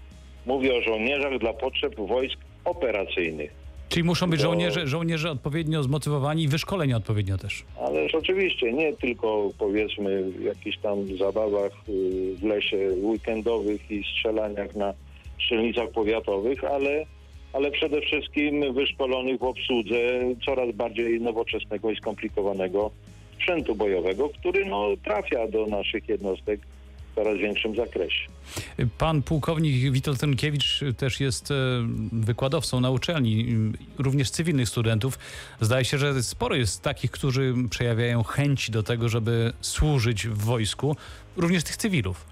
mówię 0.46 0.76
o 0.76 0.82
żołnierzach 0.82 1.38
dla 1.38 1.54
potrzeb 1.54 1.96
wojsk 1.96 2.38
operacyjnych. 2.66 3.62
Czyli 3.90 4.04
muszą 4.04 4.30
być 4.30 4.42
żołnierze, 4.42 4.88
żołnierze 4.88 5.32
odpowiednio 5.32 5.84
zmotywowani 5.84 6.44
i 6.44 6.48
wyszkoleni 6.48 6.94
odpowiednio 6.94 7.38
też. 7.38 7.64
Ależ 7.82 8.16
oczywiście 8.16 8.74
nie 8.74 8.94
tylko 8.94 9.50
powiedzmy 9.58 10.24
w 10.24 10.44
jakichś 10.44 10.78
tam 10.78 11.18
zabawach 11.18 11.72
y, 11.90 12.36
w 12.36 12.44
lesie 12.44 12.78
weekendowych 13.02 13.92
i 13.92 14.04
strzelaniach 14.04 14.76
na 14.76 14.94
strzelnicach 15.40 15.90
powiatowych, 15.90 16.64
ale, 16.64 17.06
ale 17.54 17.72
przede 17.72 18.02
wszystkim 18.02 18.74
wyszkolonych 18.74 19.40
w 19.40 19.44
obsłudze 19.44 20.20
coraz 20.46 20.76
bardziej 20.76 21.22
nowoczesnego 21.22 21.92
i 21.92 21.96
skomplikowanego 21.96 22.92
sprzętu 23.42 23.76
bojowego, 23.76 24.30
który 24.30 24.66
no, 24.66 24.88
trafia 25.04 25.48
do 25.48 25.66
naszych 25.66 26.10
jednostek 26.10 26.60
w 27.12 27.16
coraz 27.16 27.38
większym 27.38 27.76
zakresie. 27.76 28.28
Pan 28.98 29.22
pułkownik 29.22 29.92
Witold 29.92 30.20
Trynkiewicz 30.20 30.80
też 30.98 31.20
jest 31.20 31.52
e, 31.52 31.56
wykładowcą 32.12 32.80
na 32.80 32.90
uczelni, 32.90 33.46
również 34.00 34.32
cywilnych 34.32 34.70
studentów. 34.70 35.20
Zdaje 35.62 35.86
się, 35.86 35.98
że 35.98 36.24
sporo 36.24 36.56
jest 36.56 36.82
takich, 36.82 37.12
którzy 37.12 37.54
przejawiają 37.70 38.24
chęć 38.24 38.70
do 38.70 38.84
tego, 38.84 39.10
żeby 39.10 39.54
służyć 39.62 40.28
w 40.28 40.38
wojsku, 40.38 40.96
również 41.38 41.64
tych 41.64 41.78
cywilów. 41.78 42.31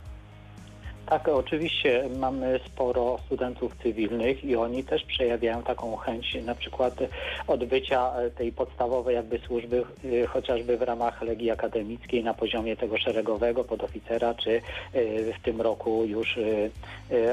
Tak, 1.10 1.28
oczywiście 1.28 2.10
mamy 2.18 2.60
sporo 2.66 3.18
studentów 3.26 3.76
cywilnych 3.84 4.46
i 4.46 4.56
oni 4.56 4.84
też 4.84 5.04
przejawiają 5.04 5.64
taką 5.64 5.96
chęć 5.96 6.38
na 6.46 6.56
przykład 6.56 6.94
odbycia 7.48 8.14
e, 8.14 8.30
tej 8.30 8.52
podstawowej 8.52 9.16
jakby 9.16 9.40
służby 9.40 9.84
e, 10.24 10.28
chociażby 10.28 10.78
w 10.78 10.82
ramach 10.82 11.22
Legii 11.22 11.52
Akademickiej 11.52 12.24
na 12.24 12.34
poziomie 12.34 12.76
tego 12.76 12.98
szeregowego 12.98 13.64
podoficera 13.64 14.34
czy 14.34 14.52
e, 14.52 14.62
w 15.34 15.42
tym 15.44 15.62
roku 15.62 16.06
już 16.06 16.40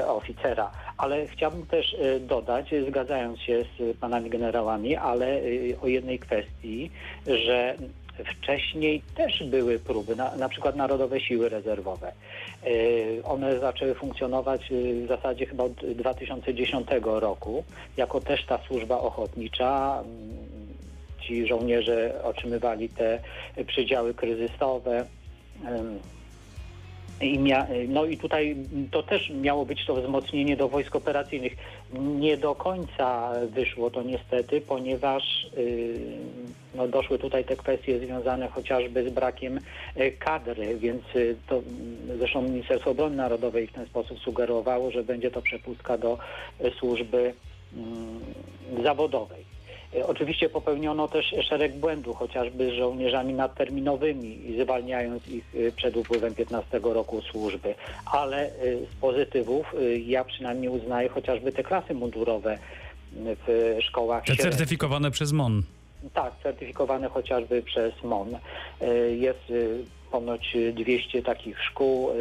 oficera. 0.07 0.71
Ale 0.97 1.27
chciałbym 1.27 1.65
też 1.65 1.95
dodać, 2.19 2.73
zgadzając 2.87 3.39
się 3.39 3.63
z 3.63 3.97
panami 3.97 4.29
generałami, 4.29 4.95
ale 4.95 5.41
o 5.81 5.87
jednej 5.87 6.19
kwestii, 6.19 6.91
że 7.27 7.75
wcześniej 8.25 9.01
też 9.15 9.43
były 9.43 9.79
próby, 9.79 10.15
na, 10.15 10.35
na 10.35 10.49
przykład 10.49 10.75
Narodowe 10.75 11.19
Siły 11.19 11.49
Rezerwowe. 11.49 12.11
E, 12.63 13.23
One 13.23 13.59
zaczęły 13.59 13.95
funkcjonować 13.95 14.61
e, 14.71 15.05
w 15.05 15.07
zasadzie 15.07 15.45
chyba 15.45 15.63
od 15.63 15.85
2010 15.95 16.87
roku, 17.03 17.63
jako 17.97 18.21
też 18.21 18.45
ta 18.45 18.59
służba 18.67 18.97
ochotnicza. 18.97 20.01
Mm, 20.05 20.47
Ci 21.21 21.47
żołnierze 21.47 22.23
otrzymywali 22.23 22.89
te 22.89 23.19
przydziały 23.67 24.13
kryzysowe. 24.13 25.05
I 27.21 27.39
no 27.87 28.05
i 28.05 28.17
tutaj 28.17 28.55
to 28.91 29.03
też 29.03 29.29
miało 29.29 29.65
być 29.65 29.85
to 29.85 29.95
wzmocnienie 29.95 30.57
do 30.57 30.69
wojsk 30.69 30.95
operacyjnych. 30.95 31.55
Nie 31.93 32.37
do 32.37 32.55
końca 32.55 33.31
wyszło 33.49 33.89
to 33.89 34.03
niestety, 34.03 34.61
ponieważ 34.61 35.47
y, 35.57 35.99
no, 36.75 36.87
doszły 36.87 37.19
tutaj 37.19 37.45
te 37.45 37.55
kwestie 37.55 37.99
związane 37.99 38.47
chociażby 38.47 39.09
z 39.09 39.13
brakiem 39.13 39.59
y, 39.97 40.11
kadry, 40.11 40.77
więc 40.77 41.03
y, 41.15 41.35
to 41.47 41.55
mm, 41.55 42.17
zresztą 42.17 42.41
Ministerstwo 42.41 42.91
Obrony 42.91 43.15
Narodowej 43.15 43.67
w 43.67 43.73
ten 43.73 43.85
sposób 43.85 44.19
sugerowało, 44.19 44.91
że 44.91 45.03
będzie 45.03 45.31
to 45.31 45.41
przepustka 45.41 45.97
do 45.97 46.17
y, 46.61 46.71
służby 46.71 47.33
mm, 47.73 48.19
zawodowej. 48.83 49.56
E, 49.95 50.07
Oczywiście 50.07 50.49
popełniono 50.49 51.07
też 51.07 51.35
szereg 51.49 51.75
błędów, 51.75 52.17
chociażby 52.17 52.71
z 52.71 52.73
żołnierzami 52.73 53.33
nadterminowymi, 53.33 54.39
zwalniając 54.63 55.27
ich 55.27 55.45
e, 55.55 55.71
przed 55.71 55.97
upływem 55.97 56.35
15 56.35 56.79
roku 56.83 57.21
służby. 57.21 57.75
Ale 58.05 58.45
e, 58.45 58.51
z 58.91 58.95
pozytywów 59.01 59.75
ja 60.05 60.23
przynajmniej 60.23 60.69
uznaję 60.69 61.09
chociażby 61.09 61.51
te 61.51 61.63
klasy 61.63 61.93
mundurowe 61.93 62.57
w 63.47 63.77
szkołach 63.81 64.23
Te 64.25 64.35
certyfikowane 64.35 65.11
przez 65.11 65.31
MON. 65.31 65.63
Tak, 66.13 66.33
certyfikowane 66.43 67.09
chociażby 67.09 67.61
przez 67.61 68.03
MON. 68.03 68.37
Jest 69.17 69.53
ponoć 70.11 70.57
200 70.73 71.21
takich 71.21 71.63
szkół 71.63 72.09
e, 72.09 72.13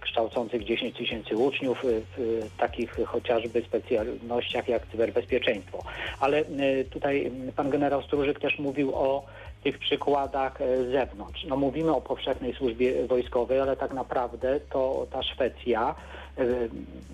kształcących 0.00 0.64
10 0.64 0.96
tysięcy 0.96 1.36
uczniów 1.36 1.84
e, 1.84 1.88
w 2.16 2.48
takich 2.58 2.96
chociażby 3.06 3.62
specjalnościach 3.62 4.68
jak 4.68 4.86
cyberbezpieczeństwo. 4.86 5.84
Ale 6.20 6.38
e, 6.38 6.84
tutaj 6.84 7.32
pan 7.56 7.70
generał 7.70 8.02
Stróżyk 8.02 8.40
też 8.40 8.58
mówił 8.58 8.94
o 8.94 9.26
tych 9.64 9.78
przykładach 9.78 10.58
z 10.58 10.92
zewnątrz. 10.92 11.44
No 11.44 11.56
mówimy 11.56 11.94
o 11.94 12.00
powszechnej 12.00 12.54
służbie 12.54 13.06
wojskowej, 13.06 13.60
ale 13.60 13.76
tak 13.76 13.92
naprawdę 13.92 14.60
to 14.60 15.06
ta 15.10 15.22
Szwecja 15.22 15.94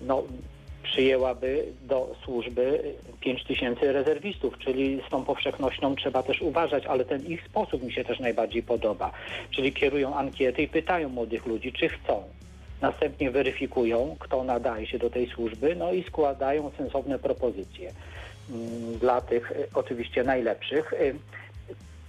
no, 0.05 0.23
przyjęłaby 0.87 1.65
do 1.81 2.15
służby 2.23 2.93
5 3.19 3.43
tysięcy 3.43 3.91
rezerwistów, 3.93 4.57
czyli 4.57 5.01
z 5.07 5.09
tą 5.09 5.25
powszechnością 5.25 5.95
trzeba 5.95 6.23
też 6.23 6.41
uważać, 6.41 6.85
ale 6.85 7.05
ten 7.05 7.25
ich 7.25 7.45
sposób 7.45 7.83
mi 7.83 7.93
się 7.93 8.03
też 8.03 8.19
najbardziej 8.19 8.63
podoba. 8.63 9.11
Czyli 9.51 9.73
kierują 9.73 10.15
ankiety 10.15 10.61
i 10.61 10.67
pytają 10.67 11.09
młodych 11.09 11.45
ludzi, 11.45 11.73
czy 11.73 11.89
chcą. 11.89 12.23
Następnie 12.81 13.31
weryfikują, 13.31 14.15
kto 14.19 14.43
nadaje 14.43 14.87
się 14.87 14.99
do 14.99 15.09
tej 15.09 15.27
służby, 15.27 15.75
no 15.75 15.93
i 15.93 16.03
składają 16.03 16.71
sensowne 16.77 17.19
propozycje 17.19 17.91
mm, 18.49 18.97
dla 18.97 19.21
tych 19.21 19.51
y, 19.51 19.67
oczywiście 19.73 20.23
najlepszych. 20.23 20.93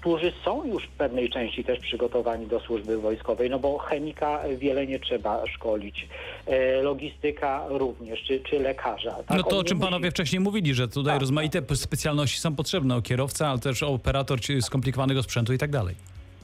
Którzy 0.08 0.32
są 0.44 0.64
już 0.64 0.84
w 0.84 0.88
pewnej 0.88 1.30
części 1.30 1.64
też 1.64 1.78
przygotowani 1.78 2.46
do 2.46 2.60
służby 2.60 2.98
wojskowej, 2.98 3.50
no 3.50 3.58
bo 3.58 3.78
chemika 3.78 4.40
wiele 4.58 4.86
nie 4.86 4.98
trzeba 5.00 5.46
szkolić, 5.46 6.08
e, 6.46 6.82
logistyka 6.82 7.64
również, 7.68 8.22
czy, 8.22 8.40
czy 8.40 8.58
lekarza. 8.58 9.10
tak? 9.26 9.36
No 9.36 9.42
to 9.42 9.58
o 9.58 9.64
czym 9.64 9.78
musi- 9.78 9.90
panowie 9.90 10.10
wcześniej 10.10 10.40
mówili, 10.40 10.74
że 10.74 10.88
tutaj 10.88 11.12
Tak, 11.12 11.20
rozmaite 11.20 11.76
specjalności 11.76 12.38
są 12.40 12.56
potrzebne, 12.56 12.96
o 12.96 13.02
kierowca, 13.02 13.48
ale 13.48 13.58
też 13.58 13.82
o 13.82 13.88
operator 13.88 14.38
skomplikowanego 14.60 15.22
sprzętu 15.22 15.52
i 15.52 15.58
tak 15.58 15.70
dalej. 15.70 15.94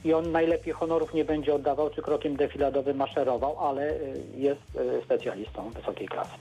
I 0.05 0.13
on 0.13 0.31
najlepiej 0.31 0.73
honorów 0.73 1.13
nie 1.13 1.25
będzie 1.25 1.53
oddawał, 1.53 1.89
czy 1.89 2.01
krokiem 2.01 2.35
defiladowym 2.35 2.97
maszerował, 2.97 3.59
ale 3.67 3.89
y, 3.93 4.23
jest 4.37 4.61
y, 4.75 5.01
specjalistą 5.05 5.69
wysokiej 5.69 6.07
klasy. 6.07 6.31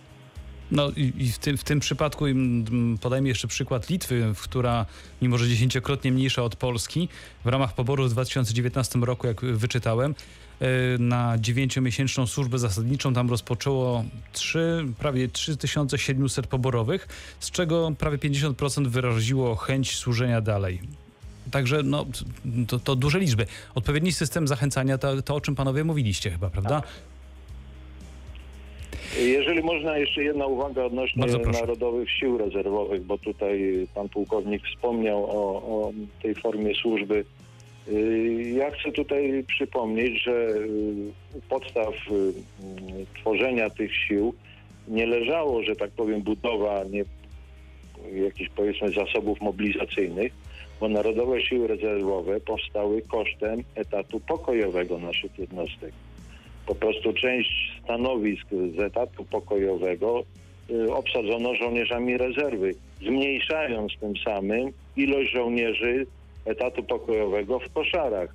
No 0.70 0.90
i, 0.90 1.12
i 1.18 1.32
w, 1.32 1.38
tym, 1.38 1.56
w 1.56 1.64
tym 1.64 1.80
przypadku 1.80 2.24
podajmy 3.00 3.28
jeszcze 3.28 3.48
przykład 3.48 3.90
Litwy, 3.90 4.32
która 4.42 4.86
mimo, 5.22 5.38
że 5.38 5.48
dziesięciokrotnie 5.48 6.12
mniejsza 6.12 6.42
od 6.42 6.56
Polski, 6.56 7.08
w 7.44 7.48
ramach 7.48 7.74
poboru 7.74 8.04
w 8.04 8.10
2019 8.10 8.98
roku, 8.98 9.26
jak 9.26 9.40
wyczytałem, 9.40 10.14
e, 10.60 10.66
na 10.98 11.38
dziewięciomiesięczną 11.38 12.26
służbę 12.26 12.58
zasadniczą 12.58 13.14
tam 13.14 13.30
rozpoczęło 13.30 14.04
3, 14.32 14.84
prawie 14.98 15.28
3700 15.28 16.46
poborowych, 16.46 17.08
z 17.40 17.50
czego 17.50 17.92
prawie 17.98 18.18
50% 18.18 18.86
wyraziło 18.86 19.56
chęć 19.56 19.96
służenia 19.96 20.40
dalej. 20.40 20.80
Także 21.50 21.82
no, 21.82 22.06
to, 22.68 22.78
to 22.78 22.96
duże 22.96 23.18
liczby. 23.18 23.46
Odpowiedni 23.74 24.12
system 24.12 24.48
zachęcania, 24.48 24.98
to, 24.98 25.22
to 25.22 25.34
o 25.34 25.40
czym 25.40 25.54
panowie 25.54 25.84
mówiliście 25.84 26.30
chyba, 26.30 26.50
prawda? 26.50 26.82
Jeżeli 29.18 29.62
można, 29.62 29.98
jeszcze 29.98 30.22
jedna 30.24 30.46
uwaga 30.46 30.84
odnośnie. 30.84 31.24
Narodowych 31.52 32.10
Sił 32.10 32.38
Rezerwowych, 32.38 33.02
bo 33.02 33.18
tutaj 33.18 33.86
pan 33.94 34.08
pułkownik 34.08 34.62
wspomniał 34.66 35.24
o, 35.24 35.56
o 35.62 35.92
tej 36.22 36.34
formie 36.34 36.74
służby. 36.74 37.24
Y, 37.88 38.52
Ja 38.56 38.70
chcę 38.70 38.92
tutaj 38.92 39.44
przypomnieć, 39.48 40.22
że 40.22 40.32
y, 40.32 41.40
podstaw 41.48 41.94
y, 42.10 42.32
tworzenia 43.20 43.70
tych 43.70 43.96
sił 43.96 44.34
nie 44.88 45.06
leżało, 45.06 45.62
że 45.62 45.76
tak 45.76 45.90
powiem, 45.90 46.22
budowa 46.22 46.84
nie, 46.90 47.04
jakichś 48.24 48.50
powiedzmy 48.56 48.88
zasobów 48.88 49.40
mobilizacyjnych, 49.40 50.32
bo 50.80 50.88
Narodowe 50.88 51.42
Siły 51.42 51.66
Rezerwowe 51.66 52.40
powstały 52.40 53.02
kosztem 53.02 53.62
etatu 53.74 54.20
pokojowego 54.20 54.98
naszych 54.98 55.38
jednostek 55.38 55.92
po 56.66 56.74
prostu 56.74 57.12
część 57.12 57.73
stanowisk 57.84 58.46
z 58.76 58.80
etatu 58.80 59.24
pokojowego 59.24 60.24
y, 60.70 60.92
obsadzono 60.92 61.54
żołnierzami 61.54 62.16
rezerwy, 62.16 62.74
zmniejszając 63.02 63.92
tym 64.00 64.16
samym 64.16 64.72
ilość 64.96 65.32
żołnierzy 65.32 66.06
etatu 66.44 66.82
pokojowego 66.82 67.58
w 67.58 67.72
koszarach, 67.72 68.34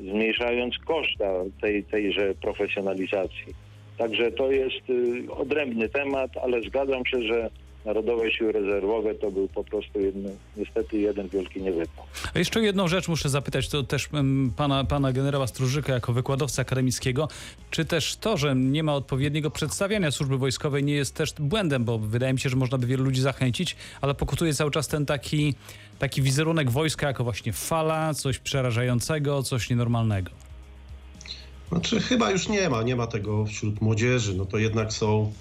zmniejszając 0.00 0.78
koszta 0.78 1.32
tej, 1.60 1.84
tejże 1.84 2.34
profesjonalizacji. 2.34 3.54
Także 3.98 4.32
to 4.32 4.50
jest 4.50 4.90
y, 4.90 5.32
odrębny 5.32 5.88
temat, 5.88 6.30
ale 6.42 6.62
zgadzam 6.62 7.06
się, 7.06 7.22
że 7.22 7.50
Narodowe 7.84 8.32
Siły 8.32 8.52
Rezerwowe 8.52 9.14
to 9.14 9.30
był 9.30 9.48
po 9.48 9.64
prostu 9.64 10.00
jedno, 10.00 10.30
niestety 10.56 10.98
jeden 10.98 11.28
wielki 11.28 11.62
niewypał. 11.62 12.04
A 12.34 12.38
jeszcze 12.38 12.60
jedną 12.60 12.88
rzecz 12.88 13.08
muszę 13.08 13.28
zapytać, 13.28 13.68
to 13.68 13.82
też 13.82 14.08
pana, 14.56 14.84
pana 14.84 15.12
generała 15.12 15.46
Stróżyka 15.46 15.92
jako 15.92 16.12
wykładowcy 16.12 16.60
akademickiego, 16.60 17.28
czy 17.70 17.84
też 17.84 18.16
to, 18.16 18.36
że 18.36 18.56
nie 18.56 18.82
ma 18.82 18.94
odpowiedniego 18.94 19.50
przedstawiania 19.50 20.10
służby 20.10 20.38
wojskowej 20.38 20.84
nie 20.84 20.94
jest 20.94 21.14
też 21.14 21.34
błędem, 21.40 21.84
bo 21.84 21.98
wydaje 21.98 22.32
mi 22.32 22.40
się, 22.40 22.48
że 22.48 22.56
można 22.56 22.78
by 22.78 22.86
wielu 22.86 23.04
ludzi 23.04 23.20
zachęcić, 23.20 23.76
ale 24.00 24.14
pokutuje 24.14 24.54
cały 24.54 24.70
czas 24.70 24.88
ten 24.88 25.06
taki, 25.06 25.54
taki 25.98 26.22
wizerunek 26.22 26.70
wojska 26.70 27.06
jako 27.06 27.24
właśnie 27.24 27.52
fala, 27.52 28.14
coś 28.14 28.38
przerażającego, 28.38 29.42
coś 29.42 29.70
nienormalnego. 29.70 30.30
Znaczy 31.68 32.00
chyba 32.00 32.30
już 32.30 32.48
nie 32.48 32.70
ma, 32.70 32.82
nie 32.82 32.96
ma 32.96 33.06
tego 33.06 33.46
wśród 33.46 33.80
młodzieży. 33.80 34.34
No 34.34 34.46
to 34.46 34.58
jednak 34.58 34.92
są 34.92 35.32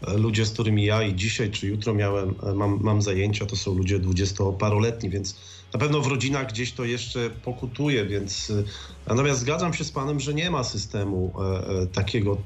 ludzie, 0.00 0.46
z 0.46 0.50
którymi 0.50 0.84
ja 0.84 1.02
i 1.02 1.14
dzisiaj 1.14 1.50
czy 1.50 1.66
jutro 1.66 1.94
miałem, 1.94 2.34
e, 2.42 2.54
mam, 2.54 2.78
mam 2.82 3.02
zajęcia, 3.02 3.46
to 3.46 3.56
są 3.56 3.74
ludzie 3.74 3.98
dwudziestoparoletni, 3.98 5.10
więc 5.10 5.40
na 5.74 5.80
pewno 5.80 6.00
w 6.00 6.06
rodzinach 6.06 6.48
gdzieś 6.48 6.72
to 6.72 6.84
jeszcze 6.84 7.30
pokutuje, 7.30 8.06
więc 8.06 8.50
e, 8.50 8.62
natomiast 9.06 9.40
zgadzam 9.40 9.74
się 9.74 9.84
z 9.84 9.92
panem, 9.92 10.20
że 10.20 10.34
nie 10.34 10.50
ma 10.50 10.64
systemu 10.64 11.32
e, 11.42 11.86
takiego 11.86 12.36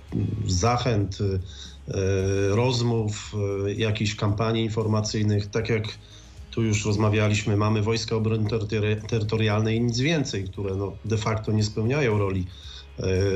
zachęt, 0.47 1.19
rozmów, 2.51 3.33
jakichś 3.77 4.15
kampanii 4.15 4.65
informacyjnych, 4.65 5.47
tak 5.47 5.69
jak 5.69 5.85
tu 6.51 6.63
już 6.63 6.87
rozmawialiśmy, 6.87 7.57
mamy 7.57 7.83
Wojska 7.83 8.17
Obrony 8.17 8.51
Terytorialnej 9.09 9.77
i 9.77 9.81
nic 9.81 10.01
więcej, 10.01 10.45
które 10.45 10.77
no, 10.77 10.93
de 11.05 11.17
facto 11.17 11.53
nie 11.53 11.65
spełniają 11.65 12.19
roli 12.19 12.47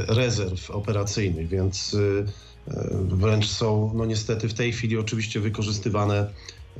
rezerw 0.09 0.70
operacyjnych, 0.70 1.48
więc 1.48 1.96
wręcz 3.09 3.48
są 3.48 3.92
no 3.94 4.05
niestety 4.05 4.48
w 4.48 4.55
tej 4.55 4.72
chwili 4.72 4.98
oczywiście 4.98 5.40
wykorzystywane 5.40 6.31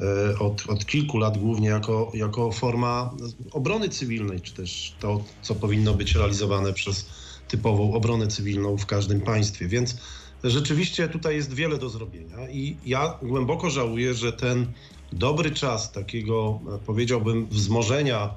e, 0.01 0.39
od, 0.39 0.67
od 0.69 0.87
kilku 0.87 1.19
lat 1.19 1.39
głównie 1.39 1.69
jako, 1.69 2.13
jako 2.15 2.53
forma 2.53 3.15
obrony 3.53 3.89
cywilnej, 3.89 4.41
czy 4.41 4.55
też 4.55 4.97
to, 5.01 5.25
co 5.43 5.55
powinno 5.55 5.95
być 5.95 6.15
realizowane 6.15 6.73
przez 6.73 7.07
typową 7.49 7.95
obronę 7.95 8.27
cywilną 8.27 8.77
w 8.77 8.87
każdym 8.87 9.21
państwie. 9.21 9.69
Więc 9.69 9.97
rzeczywiście 10.45 11.09
tutaj 11.09 11.37
jest 11.37 11.53
wiele 11.53 11.79
do 11.79 11.89
zrobienia 11.89 12.51
i 12.51 12.77
ja 12.85 13.19
głęboko 13.23 13.71
żałuję, 13.71 14.15
że 14.15 14.33
ten 14.33 14.73
dobry 15.13 15.51
czas 15.51 15.93
takiego, 15.93 16.61
e, 16.75 16.79
powiedziałbym, 16.87 17.47
wzmożenia 17.47 18.35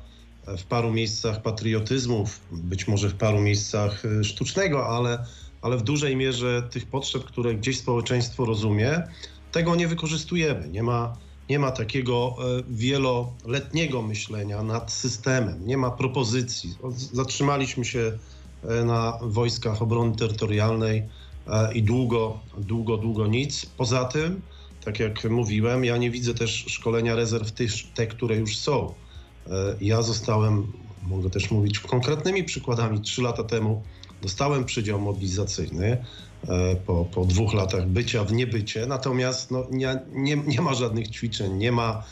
w 0.58 0.64
paru 0.64 0.92
miejscach 0.92 1.42
patriotyzmów, 1.42 2.40
być 2.52 2.88
może 2.88 3.10
w 3.10 3.16
paru 3.16 3.40
miejscach 3.40 4.06
e, 4.06 4.24
sztucznego, 4.24 4.88
ale, 4.88 5.26
ale 5.68 5.78
w 5.78 5.82
dużej 5.82 6.16
mierze 6.16 6.64
tych 6.72 6.86
potrzeb, 6.86 7.24
które 7.24 7.56
gdzieś 7.56 7.78
społeczeństwo 7.78 8.46
rozumie, 8.46 9.04
tego 9.52 9.76
nie 9.76 9.88
wykorzystujemy. 9.88 10.70
Nie 10.70 10.84
ma, 10.84 11.18
nie 11.50 11.60
ma 11.60 11.72
takiego 11.72 12.36
e, 12.40 12.64
wieloletniego 12.70 14.02
myślenia 14.02 14.64
nad 14.64 14.92
systemem, 14.92 15.68
nie 15.68 15.78
ma 15.78 15.92
propozycji. 15.92 16.76
Zatrzymaliśmy 17.14 17.86
się 17.86 18.18
e, 18.64 18.84
na 18.84 19.20
wojskach 19.22 19.82
obrony 19.82 20.16
terytorialnej 20.16 21.04
e, 21.48 21.74
i 21.74 21.84
długo, 21.84 22.40
długo, 22.58 22.98
długo 22.98 23.28
nic. 23.28 23.66
Poza 23.66 24.06
tym, 24.06 24.42
tak 24.86 25.00
jak 25.00 25.30
mówiłem, 25.30 25.86
ja 25.86 25.98
nie 25.98 26.12
widzę 26.12 26.34
też 26.34 26.66
szkolenia 26.68 27.16
rezerw 27.16 27.52
tych, 27.52 27.72
te, 27.94 28.08
które 28.08 28.36
już 28.36 28.58
są. 28.58 28.94
Ja 29.82 30.02
zostałem, 30.02 30.74
mogę 31.02 31.30
też 31.30 31.52
mówić 31.52 31.80
konkretnymi 31.80 32.44
przykładami, 32.44 33.02
trzy 33.02 33.22
lata 33.22 33.44
temu 33.44 33.84
dostałem 34.22 34.66
przydział 34.66 35.00
mobilizacyjny 35.00 35.98
e, 36.48 36.76
po, 36.76 37.06
po 37.06 37.26
dwóch 37.26 37.54
latach 37.54 37.88
bycia 37.88 38.24
w 38.24 38.34
niebycie, 38.34 38.86
natomiast 38.86 39.52
no, 39.52 39.66
nie, 39.72 40.00
nie, 40.12 40.38
nie 40.38 40.62
ma 40.62 40.74
żadnych 40.74 41.08
ćwiczeń, 41.08 41.54
nie 41.54 41.72
ma 41.72 42.04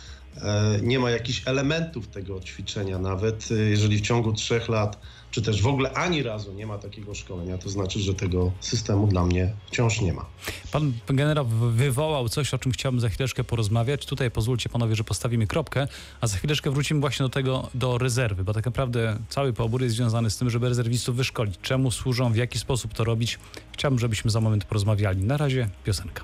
nie 0.82 1.00
ma 1.00 1.12
jakichś 1.12 1.42
elementów 1.46 2.08
tego 2.08 2.40
ćwiczenia, 2.40 3.00
nawet 3.00 3.50
e, 3.52 3.56
jeżeli 3.56 3.98
w 3.98 4.02
ciągu 4.02 4.34
trzech 4.34 4.70
lat, 4.70 5.00
czy 5.32 5.42
też 5.42 5.62
w 5.62 5.68
ogóle 5.68 5.94
ani 5.94 6.24
razu 6.24 6.54
nie 6.54 6.68
ma 6.68 6.78
takiego 6.78 7.16
szkolenia, 7.16 7.58
to 7.58 7.70
znaczy, 7.70 8.00
że 8.00 8.14
tego 8.14 8.52
systemu 8.60 9.08
dla 9.08 9.26
mnie 9.26 9.54
wciąż 9.68 10.02
nie 10.02 10.14
ma. 10.14 10.26
Pan 10.72 10.94
generał 11.08 11.46
wywołał 11.72 12.30
coś, 12.30 12.54
o 12.54 12.58
czym 12.58 12.72
chciałbym 12.72 13.02
za 13.02 13.10
chwileczkę 13.10 13.44
porozmawiać. 13.44 14.06
Tutaj 14.06 14.32
pozwólcie 14.32 14.70
panowie, 14.70 14.96
że 14.96 15.04
postawimy 15.04 15.48
kropkę, 15.48 15.88
a 16.22 16.28
za 16.28 16.38
chwileczkę 16.38 16.72
wrócimy 16.72 17.00
właśnie 17.00 17.24
do 17.24 17.30
tego, 17.30 17.70
do 17.74 17.98
rezerwy, 17.98 18.44
bo 18.44 18.54
tak 18.54 18.66
naprawdę 18.66 19.18
cały 19.30 19.54
pobór 19.54 19.82
jest 19.84 19.96
związany 19.96 20.30
z 20.30 20.38
tym, 20.38 20.50
żeby 20.50 20.70
rezerwistów 20.70 21.16
wyszkolić. 21.16 21.56
Czemu 21.62 21.92
służą, 21.92 22.34
w 22.34 22.36
jaki 22.36 22.60
sposób 22.60 22.94
to 22.94 23.04
robić. 23.04 23.40
Chciałbym, 23.72 24.00
żebyśmy 24.00 24.32
za 24.32 24.42
moment 24.42 24.66
porozmawiali. 24.66 25.24
Na 25.24 25.38
razie 25.38 25.70
piosenka. 25.84 26.24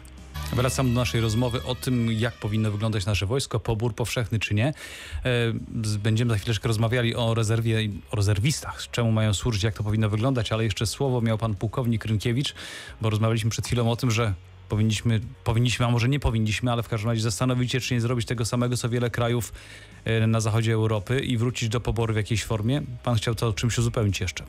Wracam 0.54 0.94
do 0.94 1.00
naszej 1.00 1.22
rozmowy 1.22 1.64
o 1.64 1.76
tym, 1.76 2.12
jak 2.12 2.34
powinno 2.34 2.72
wyglądać 2.72 3.06
nasze 3.06 3.26
wojsko, 3.26 3.60
pobór 3.60 3.96
powszechny 3.96 4.40
czy 4.40 4.54
nie. 4.54 4.68
E, 4.68 4.74
będziemy 6.04 6.32
za 6.34 6.38
chwileczkę 6.38 6.68
rozmawiali 6.68 7.16
o 7.16 7.34
rezerwie, 7.34 7.90
o 8.12 8.16
rezerwistach, 8.16 8.84
czemu 8.92 9.12
mają 9.12 9.34
służyć, 9.34 9.64
jak 9.64 9.74
to 9.74 9.84
powinno 9.84 10.10
wyglądać, 10.10 10.52
ale 10.52 10.64
jeszcze 10.64 10.88
słowo 10.88 11.22
miał 11.22 11.38
pan 11.38 11.56
pułkownik 11.56 12.06
Rynkiewicz, 12.06 12.54
bo 13.02 13.10
rozmawialiśmy 13.10 13.50
przed 13.50 13.66
chwilą 13.66 13.92
o 13.92 13.96
tym, 13.96 14.12
że 14.12 14.34
powinniśmy, 14.70 15.22
powinniśmy, 15.44 15.86
a 15.86 15.90
może 15.90 16.10
nie 16.10 16.20
powinniśmy, 16.20 16.72
ale 16.72 16.84
w 16.84 16.90
każdym 16.90 17.10
razie 17.10 17.22
zastanowić 17.22 17.72
się, 17.72 17.80
czy 17.80 17.94
nie 17.94 18.02
zrobić 18.02 18.26
tego 18.26 18.46
samego, 18.46 18.78
co 18.78 18.90
wiele 18.90 19.10
krajów 19.10 19.54
e, 20.06 20.28
na 20.28 20.40
zachodzie 20.40 20.74
Europy 20.74 21.20
i 21.20 21.38
wrócić 21.38 21.70
do 21.70 21.80
poboru 21.80 22.14
w 22.14 22.18
jakiejś 22.18 22.44
formie. 22.44 22.82
Pan 23.04 23.16
chciał 23.16 23.36
to 23.36 23.54
czymś 23.54 23.78
uzupełnić 23.78 24.20
jeszcze. 24.20 24.44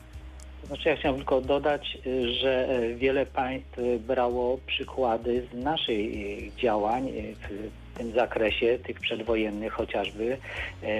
Znaczy 0.73 0.89
ja 0.89 0.95
chciałem 0.95 1.17
tylko 1.17 1.41
dodać, 1.41 1.97
y, 2.07 2.33
że 2.33 2.79
y, 2.81 2.95
wiele 2.95 3.25
państw 3.25 3.79
brało 3.99 4.59
przykłady 4.67 5.47
z 5.51 5.63
naszych 5.63 5.97
y, 5.97 6.51
działań 6.57 7.11
w 7.41 7.97
tym 7.97 8.11
zakresie, 8.11 8.79
tych 8.83 8.99
przedwojennych 8.99 9.73
chociażby. 9.73 10.37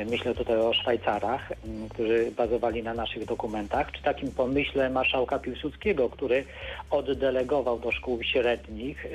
Myślę 0.09 0.35
tutaj 0.35 0.57
o 0.57 0.73
Szwajcarach, 0.73 1.51
którzy 1.89 2.31
bazowali 2.37 2.83
na 2.83 2.93
naszych 2.93 3.25
dokumentach, 3.25 3.91
czy 3.91 4.03
takim 4.03 4.31
pomyśle 4.31 4.89
marszałka 4.89 5.39
Piłsudskiego, 5.39 6.09
który 6.09 6.45
oddelegował 6.89 7.79
do 7.79 7.91
szkół 7.91 8.23
średnich 8.23 9.07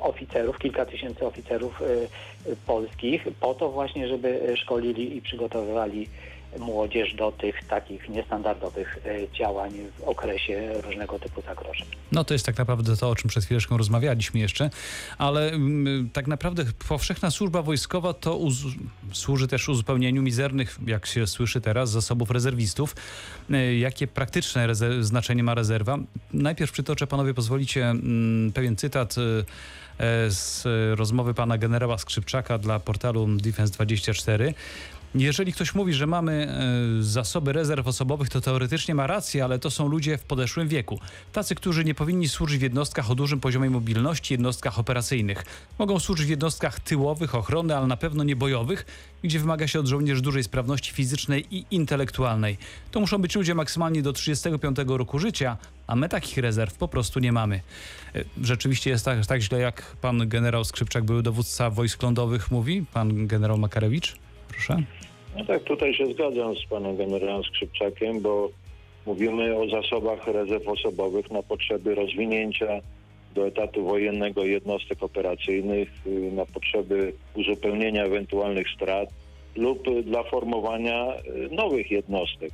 oficerów, 0.00 0.58
kilka 0.58 0.86
tysięcy 0.86 1.26
oficerów 1.26 1.82
polskich, 2.66 3.26
po 3.40 3.54
to 3.54 3.68
właśnie, 3.68 4.08
żeby 4.08 4.54
szkolili 4.56 5.16
i 5.16 5.22
przygotowywali 5.22 6.08
młodzież 6.58 7.14
do 7.14 7.32
tych 7.32 7.64
takich 7.64 8.08
niestandardowych 8.08 8.98
e, 9.06 9.32
działań 9.32 9.72
w 9.98 10.02
okresie 10.02 10.72
różnego 10.82 11.18
typu 11.18 11.42
zagrożeń. 11.42 11.86
No 12.12 12.24
to 12.24 12.34
jest 12.34 12.46
tak 12.46 12.58
naprawdę 12.58 12.96
to, 12.96 13.10
o 13.10 13.14
czym 13.14 13.28
przed 13.28 13.44
chwileczką 13.44 13.76
rozmawialiśmy 13.76 14.40
jeszcze, 14.40 14.70
ale 15.18 15.50
mm, 15.52 16.10
tak 16.12 16.26
naprawdę 16.26 16.64
powszechna 16.88 17.30
służba 17.30 17.62
wojskowa 17.62 18.14
to 18.14 18.38
służy 19.12 19.48
też 19.48 19.68
uzupełnieniu 19.68 20.22
mizernych, 20.22 20.78
jak 20.86 21.06
się 21.06 21.26
słyszy 21.26 21.60
teraz, 21.60 21.90
zasobów 21.90 22.30
rezerwistów. 22.30 22.96
E, 23.50 23.74
jakie 23.78 24.06
praktyczne 24.06 24.68
znaczenie 25.00 25.42
ma 25.42 25.54
rezerwa? 25.54 25.98
Najpierw 26.32 26.72
przytoczę, 26.72 27.06
panowie 27.06 27.34
pozwolicie, 27.34 27.84
mm, 27.84 28.52
pewien 28.52 28.76
cytat 28.76 29.14
e, 29.18 30.30
z 30.30 30.64
rozmowy 30.98 31.34
pana 31.34 31.58
generała 31.58 31.98
Skrzypczaka 31.98 32.58
dla 32.58 32.80
portalu 32.80 33.26
Defense24. 33.26 34.54
Jeżeli 35.14 35.52
ktoś 35.52 35.74
mówi, 35.74 35.94
że 35.94 36.06
mamy 36.06 36.48
e, 37.00 37.02
zasoby 37.02 37.52
rezerw 37.52 37.86
osobowych, 37.86 38.28
to 38.28 38.40
teoretycznie 38.40 38.94
ma 38.94 39.06
rację, 39.06 39.44
ale 39.44 39.58
to 39.58 39.70
są 39.70 39.88
ludzie 39.88 40.18
w 40.18 40.22
podeszłym 40.22 40.68
wieku. 40.68 41.00
Tacy, 41.32 41.54
którzy 41.54 41.84
nie 41.84 41.94
powinni 41.94 42.28
służyć 42.28 42.58
w 42.58 42.62
jednostkach 42.62 43.10
o 43.10 43.14
dużym 43.14 43.40
poziomie 43.40 43.70
mobilności, 43.70 44.34
jednostkach 44.34 44.78
operacyjnych. 44.78 45.44
Mogą 45.78 45.98
służyć 46.00 46.26
w 46.26 46.30
jednostkach 46.30 46.80
tyłowych, 46.80 47.34
ochrony, 47.34 47.76
ale 47.76 47.86
na 47.86 47.96
pewno 47.96 48.24
nie 48.24 48.36
bojowych, 48.36 48.86
gdzie 49.22 49.38
wymaga 49.38 49.68
się 49.68 49.80
od 49.80 49.86
żołnierzy 49.86 50.22
dużej 50.22 50.44
sprawności 50.44 50.92
fizycznej 50.92 51.46
i 51.50 51.64
intelektualnej. 51.70 52.58
To 52.90 53.00
muszą 53.00 53.18
być 53.18 53.36
ludzie 53.36 53.54
maksymalnie 53.54 54.02
do 54.02 54.12
35 54.12 54.76
roku 54.86 55.18
życia, 55.18 55.56
a 55.86 55.96
my 55.96 56.08
takich 56.08 56.38
rezerw 56.38 56.74
po 56.74 56.88
prostu 56.88 57.20
nie 57.20 57.32
mamy. 57.32 57.60
E, 58.14 58.24
rzeczywiście 58.42 58.90
jest 58.90 59.04
tak, 59.04 59.26
tak 59.26 59.40
źle, 59.40 59.60
jak 59.60 59.96
pan 60.00 60.28
generał 60.28 60.64
Skrzypczak, 60.64 61.04
były 61.04 61.22
dowódca 61.22 61.70
wojsk 61.70 62.02
lądowych, 62.02 62.50
mówi, 62.50 62.84
pan 62.92 63.26
generał 63.26 63.58
Makarewicz? 63.58 64.16
Proszę. 64.48 64.82
No 65.36 65.44
tak, 65.44 65.62
tutaj 65.64 65.94
się 65.94 66.06
zgadzam 66.06 66.56
z 66.56 66.66
panem 66.66 66.96
generałem 66.96 67.44
Skrzypczakiem, 67.44 68.20
bo 68.20 68.50
mówimy 69.06 69.56
o 69.56 69.68
zasobach 69.68 70.26
rezerw 70.26 70.68
osobowych 70.68 71.30
na 71.30 71.42
potrzeby 71.42 71.94
rozwinięcia 71.94 72.80
do 73.34 73.46
etatu 73.46 73.84
wojennego 73.84 74.44
jednostek 74.44 75.02
operacyjnych, 75.02 75.88
y, 76.06 76.32
na 76.32 76.46
potrzeby 76.46 77.12
uzupełnienia 77.34 78.04
ewentualnych 78.04 78.66
strat 78.74 79.08
lub 79.56 80.02
dla 80.04 80.22
formowania 80.22 81.14
y, 81.16 81.54
nowych 81.54 81.90
jednostek. 81.90 82.52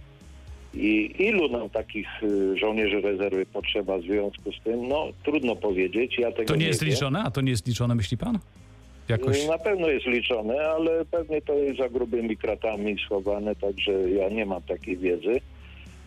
I 0.74 1.14
ilu 1.18 1.48
nam 1.48 1.70
takich 1.70 2.22
y, 2.22 2.58
żołnierzy 2.58 3.00
rezerwy 3.00 3.46
potrzeba 3.46 3.98
w 3.98 4.02
związku 4.02 4.52
z 4.52 4.60
tym? 4.64 4.88
No, 4.88 5.06
trudno 5.24 5.56
powiedzieć. 5.56 6.18
Ja 6.18 6.32
to 6.32 6.54
nie, 6.54 6.60
nie 6.60 6.66
jest 6.66 6.82
liczone? 6.82 7.22
A 7.24 7.30
to 7.30 7.40
nie 7.40 7.50
jest 7.50 7.66
liczone, 7.66 7.94
myśli 7.94 8.16
pan? 8.16 8.38
Jakoś... 9.08 9.46
Na 9.46 9.58
pewno 9.58 9.88
jest 9.88 10.06
liczone, 10.06 10.68
ale 10.70 11.04
pewnie 11.04 11.42
to 11.42 11.54
jest 11.54 11.78
za 11.78 11.88
grubymi 11.88 12.36
kratami 12.36 12.96
schowane, 13.06 13.56
także 13.56 14.10
ja 14.10 14.28
nie 14.28 14.46
mam 14.46 14.62
takiej 14.62 14.96
wiedzy. 14.96 15.40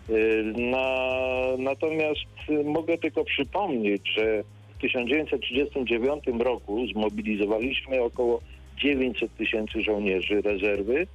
Y, 0.10 0.44
na, 0.58 1.18
natomiast 1.58 2.26
mogę 2.64 2.98
tylko 2.98 3.24
przypomnieć, 3.24 4.02
że 4.16 4.44
w 4.78 4.82
1939 4.82 6.24
roku 6.40 6.88
zmobilizowaliśmy 6.88 8.02
około 8.02 8.42
900 8.78 9.36
tysięcy 9.36 9.82
żołnierzy 9.82 10.42
rezerwy 10.42 11.08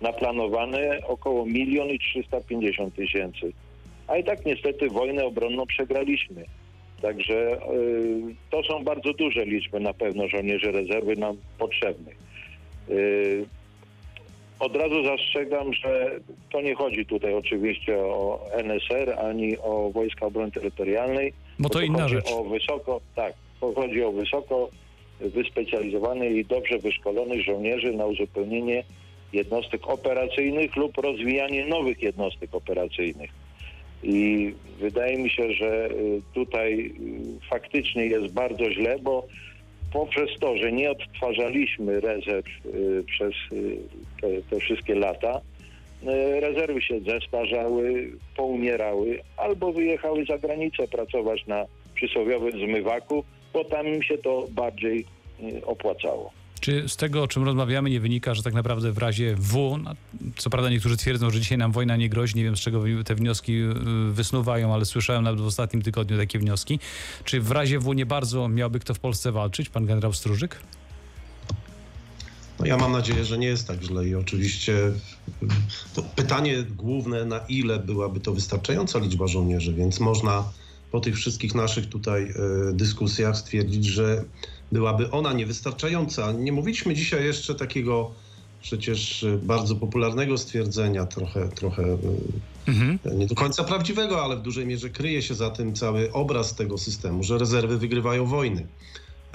na 0.00 0.12
planowane 0.12 0.98
około 1.06 1.46
1 1.46 1.88
i 1.88 1.98
350 1.98 2.94
tysięcy. 2.94 3.52
A 4.06 4.16
i 4.16 4.24
tak 4.24 4.46
niestety 4.46 4.88
wojnę 4.88 5.24
obronną 5.24 5.66
przegraliśmy. 5.66 6.44
Także 7.02 7.52
y, 7.72 8.34
to 8.50 8.62
są 8.62 8.84
bardzo 8.84 9.12
duże 9.12 9.44
liczby 9.44 9.80
na 9.80 9.94
pewno 9.94 10.28
żołnierzy 10.28 10.72
rezerwy 10.72 11.16
nam 11.16 11.36
potrzebnych. 11.58 12.16
Y, 12.90 13.44
od 14.60 14.76
razu 14.76 15.04
zastrzegam, 15.04 15.74
że 15.74 16.20
to 16.50 16.60
nie 16.60 16.74
chodzi 16.74 17.06
tutaj 17.06 17.34
oczywiście 17.34 17.98
o 17.98 18.40
NSR 18.52 19.18
ani 19.20 19.58
o 19.58 19.90
Wojska 19.90 20.26
Obrony 20.26 20.52
Terytorialnej. 20.52 21.32
Bo 21.58 21.68
to 21.68 21.80
inna 21.80 22.02
chodzi 22.02 22.14
rzecz. 22.14 22.32
O 22.32 22.44
wysoko, 22.44 23.00
tak, 23.14 23.34
chodzi 23.74 24.04
o 24.04 24.12
wysoko 24.12 24.68
wyspecjalizowanych 25.20 26.36
i 26.36 26.44
dobrze 26.44 26.78
wyszkolonych 26.78 27.44
żołnierzy 27.44 27.92
na 27.92 28.06
uzupełnienie 28.06 28.84
jednostek 29.32 29.86
operacyjnych 29.86 30.76
lub 30.76 30.98
rozwijanie 30.98 31.66
nowych 31.66 32.02
jednostek 32.02 32.54
operacyjnych. 32.54 33.30
I 34.02 34.54
wydaje 34.78 35.18
mi 35.18 35.30
się, 35.30 35.52
że 35.52 35.90
y, 35.90 36.20
tutaj 36.34 36.94
y, 37.40 37.48
faktycznie 37.50 38.06
jest 38.06 38.34
bardzo 38.34 38.72
źle, 38.72 38.98
bo 39.02 39.26
poprzez 39.92 40.30
to, 40.40 40.56
że 40.56 40.72
nie 40.72 40.90
odtwarzaliśmy 40.90 42.00
rezerw 42.00 42.46
y, 42.66 43.04
przez 43.06 43.34
te, 44.20 44.42
te 44.50 44.60
wszystkie 44.60 44.94
lata, 44.94 45.40
rezerwy 46.40 46.82
się 46.82 47.00
zestarzały, 47.00 48.12
poumierały 48.36 49.20
albo 49.36 49.72
wyjechały 49.72 50.24
za 50.24 50.38
granicę 50.38 50.88
pracować 50.88 51.46
na 51.46 51.64
przysłowiowym 51.94 52.52
zmywaku, 52.52 53.24
bo 53.52 53.64
tam 53.64 53.86
im 53.86 54.02
się 54.02 54.18
to 54.18 54.46
bardziej 54.50 55.04
opłacało. 55.66 56.41
Czy 56.62 56.88
z 56.88 56.96
tego, 56.96 57.22
o 57.22 57.28
czym 57.28 57.44
rozmawiamy, 57.44 57.90
nie 57.90 58.00
wynika, 58.00 58.34
że 58.34 58.42
tak 58.42 58.54
naprawdę 58.54 58.92
w 58.92 58.98
razie 58.98 59.34
W, 59.36 59.78
co 60.36 60.50
prawda 60.50 60.70
niektórzy 60.70 60.96
twierdzą, 60.96 61.30
że 61.30 61.40
dzisiaj 61.40 61.58
nam 61.58 61.72
wojna 61.72 61.96
nie 61.96 62.08
grozi, 62.08 62.36
nie 62.36 62.44
wiem 62.44 62.56
z 62.56 62.60
czego 62.60 62.84
te 63.04 63.14
wnioski 63.14 63.52
y, 63.52 63.74
wysnuwają, 64.12 64.74
ale 64.74 64.84
słyszałem 64.84 65.24
nawet 65.24 65.40
w 65.40 65.46
ostatnim 65.46 65.82
tygodniu 65.82 66.16
takie 66.16 66.38
wnioski. 66.38 66.78
Czy 67.24 67.40
w 67.40 67.50
razie 67.50 67.78
W 67.78 67.94
nie 67.94 68.06
bardzo 68.06 68.48
miałby 68.48 68.80
kto 68.80 68.94
w 68.94 68.98
Polsce 68.98 69.32
walczyć, 69.32 69.68
pan 69.68 69.86
generał 69.86 70.12
Strużyk? 70.12 70.56
No 72.60 72.66
ja 72.66 72.76
mam 72.76 72.92
nadzieję, 72.92 73.24
że 73.24 73.38
nie 73.38 73.46
jest 73.46 73.66
tak 73.66 73.82
źle 73.82 74.08
i 74.08 74.14
oczywiście 74.14 74.74
to 75.94 76.02
pytanie 76.02 76.62
główne, 76.62 77.24
na 77.24 77.38
ile 77.38 77.78
byłaby 77.78 78.20
to 78.20 78.32
wystarczająca 78.32 78.98
liczba 78.98 79.26
żołnierzy, 79.26 79.74
więc 79.74 80.00
można 80.00 80.44
po 80.90 81.00
tych 81.00 81.16
wszystkich 81.16 81.54
naszych 81.54 81.88
tutaj 81.88 82.22
y, 82.70 82.72
dyskusjach 82.72 83.36
stwierdzić, 83.36 83.84
że 83.86 84.24
byłaby 84.72 85.10
ona 85.10 85.32
niewystarczająca. 85.32 86.32
Nie 86.32 86.52
mówiliśmy 86.52 86.94
dzisiaj 86.94 87.24
jeszcze 87.24 87.54
takiego 87.54 88.10
przecież 88.62 89.26
bardzo 89.42 89.76
popularnego 89.76 90.38
stwierdzenia, 90.38 91.06
trochę, 91.06 91.48
trochę 91.48 91.98
mhm. 92.68 92.98
nie 93.18 93.26
do 93.26 93.34
końca 93.34 93.64
prawdziwego, 93.64 94.24
ale 94.24 94.36
w 94.36 94.42
dużej 94.42 94.66
mierze 94.66 94.90
kryje 94.90 95.22
się 95.22 95.34
za 95.34 95.50
tym 95.50 95.74
cały 95.74 96.12
obraz 96.12 96.54
tego 96.54 96.78
systemu, 96.78 97.22
że 97.22 97.38
rezerwy 97.38 97.78
wygrywają 97.78 98.26
wojny. 98.26 98.66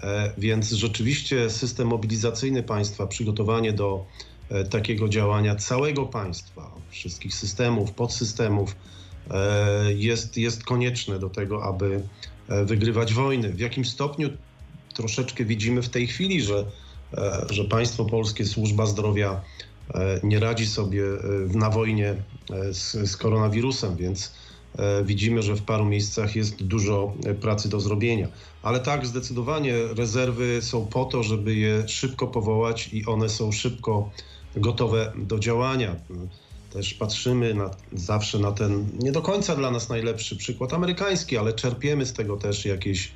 E, 0.03 0.31
więc 0.37 0.71
rzeczywiście 0.71 1.49
system 1.49 1.87
mobilizacyjny 1.87 2.63
państwa, 2.63 3.07
przygotowanie 3.07 3.73
do 3.73 4.05
e, 4.49 4.63
takiego 4.63 5.09
działania 5.09 5.55
całego 5.55 6.05
państwa, 6.05 6.71
wszystkich 6.89 7.35
systemów, 7.35 7.91
podsystemów, 7.91 8.75
e, 9.31 9.93
jest, 9.93 10.37
jest 10.37 10.63
konieczne 10.63 11.19
do 11.19 11.29
tego, 11.29 11.63
aby 11.63 12.01
wygrywać 12.65 13.13
wojny. 13.13 13.53
W 13.53 13.59
jakim 13.59 13.85
stopniu 13.85 14.29
troszeczkę 14.97 15.45
widzimy 15.45 15.81
w 15.81 15.89
tej 15.89 16.07
chwili, 16.07 16.41
że 16.41 16.65
że 17.49 17.63
państwo 17.63 18.05
polskie, 18.05 18.45
służba 18.45 18.85
zdrowia 18.85 19.41
nie 20.23 20.39
radzi 20.39 20.67
sobie 20.67 21.03
na 21.53 21.69
wojnie 21.69 22.15
z, 22.71 23.09
z 23.11 23.17
koronawirusem, 23.17 23.95
więc 23.95 24.31
widzimy, 25.03 25.41
że 25.41 25.55
w 25.55 25.61
paru 25.61 25.85
miejscach 25.85 26.35
jest 26.35 26.63
dużo 26.63 27.13
pracy 27.41 27.69
do 27.69 27.79
zrobienia. 27.79 28.27
Ale 28.63 28.79
tak, 28.79 29.05
zdecydowanie 29.05 29.73
rezerwy 29.95 30.61
są 30.61 30.85
po 30.85 31.05
to, 31.05 31.23
żeby 31.23 31.55
je 31.55 31.87
szybko 31.87 32.27
powołać 32.27 32.89
i 32.93 33.05
one 33.05 33.29
są 33.29 33.51
szybko 33.51 34.09
gotowe 34.55 35.13
do 35.15 35.39
działania. 35.39 35.95
Też 36.73 36.93
patrzymy 36.93 37.53
na, 37.53 37.71
zawsze 37.93 38.39
na 38.39 38.51
ten 38.51 38.89
nie 38.99 39.11
do 39.11 39.21
końca 39.21 39.55
dla 39.55 39.71
nas 39.71 39.89
najlepszy 39.89 40.35
przykład 40.35 40.73
amerykański, 40.73 41.37
ale 41.37 41.53
czerpiemy 41.53 42.05
z 42.05 42.13
tego 42.13 42.37
też 42.37 42.65
jakieś 42.65 43.07
e, 43.07 43.11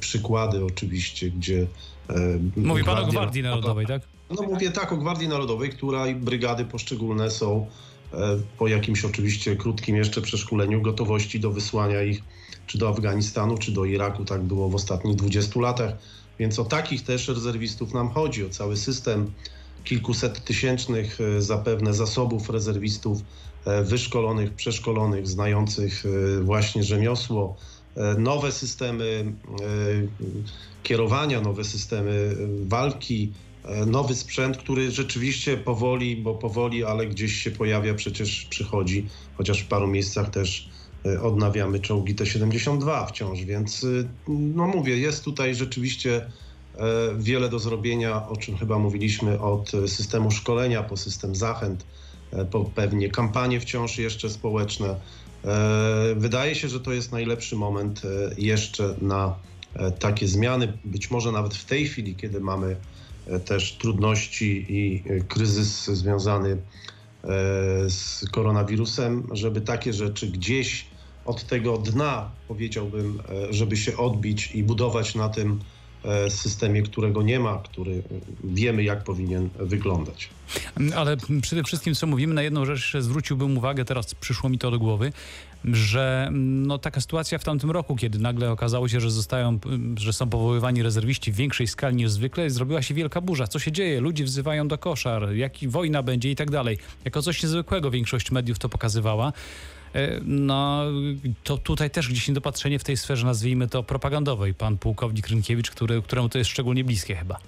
przykłady 0.00 0.64
oczywiście, 0.64 1.30
gdzie... 1.30 1.66
E, 2.10 2.38
Mówi 2.56 2.84
pan 2.84 3.04
o 3.04 3.06
Gwardii 3.06 3.42
Narodowej, 3.42 3.86
tak? 3.86 4.02
No 4.30 4.42
mówię 4.42 4.70
tak 4.70 4.92
o 4.92 4.96
Gwardii 4.96 5.28
Narodowej, 5.28 5.70
która 5.70 6.06
i 6.06 6.14
brygady 6.14 6.64
poszczególne 6.64 7.30
są 7.30 7.66
e, 8.12 8.16
po 8.58 8.68
jakimś 8.68 9.04
oczywiście 9.04 9.56
krótkim 9.56 9.96
jeszcze 9.96 10.20
przeszkoleniu 10.22 10.82
gotowości 10.82 11.40
do 11.40 11.50
wysłania 11.50 12.02
ich 12.02 12.22
czy 12.66 12.78
do 12.78 12.88
Afganistanu, 12.88 13.58
czy 13.58 13.72
do 13.72 13.84
Iraku. 13.84 14.24
Tak 14.24 14.42
było 14.42 14.68
w 14.68 14.74
ostatnich 14.74 15.16
20 15.16 15.60
latach. 15.60 15.92
Więc 16.38 16.58
o 16.58 16.64
takich 16.64 17.04
też 17.04 17.28
rezerwistów 17.28 17.94
nam 17.94 18.10
chodzi, 18.10 18.44
o 18.44 18.50
cały 18.50 18.76
system 18.76 19.32
kilkuset 19.84 20.44
tysięcznych 20.44 21.18
e, 21.20 21.42
zapewne 21.42 21.94
zasobów 21.94 22.50
rezerwistów 22.50 23.18
e, 23.64 23.84
wyszkolonych, 23.84 24.54
przeszkolonych, 24.54 25.26
znających 25.26 26.04
e, 26.06 26.40
właśnie 26.40 26.84
rzemiosło, 26.84 27.56
nowe 28.18 28.52
systemy 28.52 29.32
kierowania, 30.82 31.40
nowe 31.40 31.64
systemy 31.64 32.36
walki, 32.62 33.32
nowy 33.86 34.14
sprzęt, 34.14 34.56
który 34.56 34.90
rzeczywiście 34.90 35.56
powoli, 35.56 36.16
bo 36.16 36.34
powoli, 36.34 36.84
ale 36.84 37.06
gdzieś 37.06 37.32
się 37.32 37.50
pojawia, 37.50 37.94
przecież 37.94 38.46
przychodzi, 38.50 39.08
chociaż 39.38 39.60
w 39.60 39.68
paru 39.68 39.86
miejscach 39.86 40.30
też 40.30 40.68
odnawiamy 41.22 41.80
czołgi 41.80 42.14
T-72 42.14 43.08
wciąż, 43.08 43.40
więc 43.40 43.86
no 44.28 44.66
mówię, 44.66 44.98
jest 44.98 45.24
tutaj 45.24 45.54
rzeczywiście 45.54 46.26
E, 46.80 47.14
wiele 47.18 47.48
do 47.48 47.58
zrobienia, 47.58 48.28
o 48.28 48.36
czym 48.36 48.56
chyba 48.56 48.78
mówiliśmy, 48.78 49.40
od 49.40 49.72
systemu 49.86 50.30
szkolenia 50.30 50.82
po 50.82 50.96
system 50.96 51.34
zachęt, 51.34 51.86
e, 52.32 52.44
po 52.44 52.64
pewnie 52.64 53.08
kampanie 53.08 53.60
wciąż 53.60 53.98
jeszcze 53.98 54.30
społeczne. 54.30 54.96
E, 55.44 56.14
wydaje 56.16 56.54
się, 56.54 56.68
że 56.68 56.80
to 56.80 56.92
jest 56.92 57.12
najlepszy 57.12 57.56
moment 57.56 58.02
jeszcze 58.38 58.94
na 59.02 59.34
takie 59.98 60.28
zmiany. 60.28 60.72
Być 60.84 61.10
może 61.10 61.32
nawet 61.32 61.54
w 61.54 61.64
tej 61.64 61.86
chwili, 61.86 62.14
kiedy 62.14 62.40
mamy 62.40 62.76
też 63.44 63.72
trudności 63.72 64.66
i 64.68 65.02
kryzys 65.28 65.86
związany 65.86 66.56
z 67.88 68.24
koronawirusem, 68.32 69.28
żeby 69.32 69.60
takie 69.60 69.92
rzeczy 69.92 70.26
gdzieś 70.26 70.86
od 71.24 71.46
tego 71.46 71.78
dna, 71.78 72.30
powiedziałbym, 72.48 73.22
żeby 73.50 73.76
się 73.76 73.96
odbić 73.96 74.54
i 74.54 74.62
budować 74.62 75.14
na 75.14 75.28
tym 75.28 75.60
E, 75.60 75.79
systemie, 76.28 76.82
którego 76.82 77.22
nie 77.22 77.40
ma, 77.40 77.58
który 77.64 78.02
wiemy, 78.44 78.82
jak 78.82 79.04
powinien 79.04 79.48
wyglądać. 79.58 80.28
Ale 80.96 81.16
przede 81.42 81.64
wszystkim, 81.64 81.94
co 81.94 82.06
mówimy, 82.06 82.34
na 82.34 82.42
jedną 82.42 82.64
rzecz 82.64 82.96
zwróciłbym 82.98 83.58
uwagę, 83.58 83.84
teraz 83.84 84.14
przyszło 84.14 84.50
mi 84.50 84.58
to 84.58 84.70
do 84.70 84.78
głowy, 84.78 85.12
że 85.64 86.28
no, 86.32 86.78
taka 86.78 87.00
sytuacja 87.00 87.38
w 87.38 87.44
tamtym 87.44 87.70
roku, 87.70 87.96
kiedy 87.96 88.18
nagle 88.18 88.50
okazało 88.50 88.88
się, 88.88 89.00
że, 89.00 89.10
zostają, 89.10 89.58
że 89.96 90.12
są 90.12 90.30
powoływani 90.30 90.82
rezerwiści 90.82 91.32
w 91.32 91.36
większej 91.36 91.66
skali 91.66 91.96
niż 91.96 92.10
zwykle, 92.10 92.50
zrobiła 92.50 92.82
się 92.82 92.94
wielka 92.94 93.20
burza. 93.20 93.46
Co 93.46 93.58
się 93.58 93.72
dzieje? 93.72 94.00
Ludzie 94.00 94.24
wzywają 94.24 94.68
do 94.68 94.78
koszar, 94.78 95.32
jaki 95.34 95.68
wojna 95.68 96.02
będzie 96.02 96.30
i 96.30 96.36
tak 96.36 96.50
dalej. 96.50 96.78
Jako 97.04 97.22
coś 97.22 97.42
niezwykłego 97.42 97.90
większość 97.90 98.30
mediów 98.30 98.58
to 98.58 98.68
pokazywała. 98.68 99.32
E, 99.94 100.20
no 100.24 100.84
to 101.44 101.58
tutaj 101.58 101.90
też 101.90 102.08
gdzieś 102.08 102.28
niedopatrzenie 102.28 102.78
w 102.78 102.84
tej 102.84 102.96
sferze, 102.96 103.26
nazwijmy 103.26 103.68
to 103.68 103.82
propagandowej. 103.82 104.54
Pan 104.54 104.78
pułkownik 104.78 105.28
Rynkiewicz, 105.28 105.70
który, 105.70 106.02
któremu 106.02 106.28
to 106.28 106.38
jest 106.38 106.50
szczególnie 106.50 106.84
bliskie 106.84 107.16
chyba. 107.16 107.38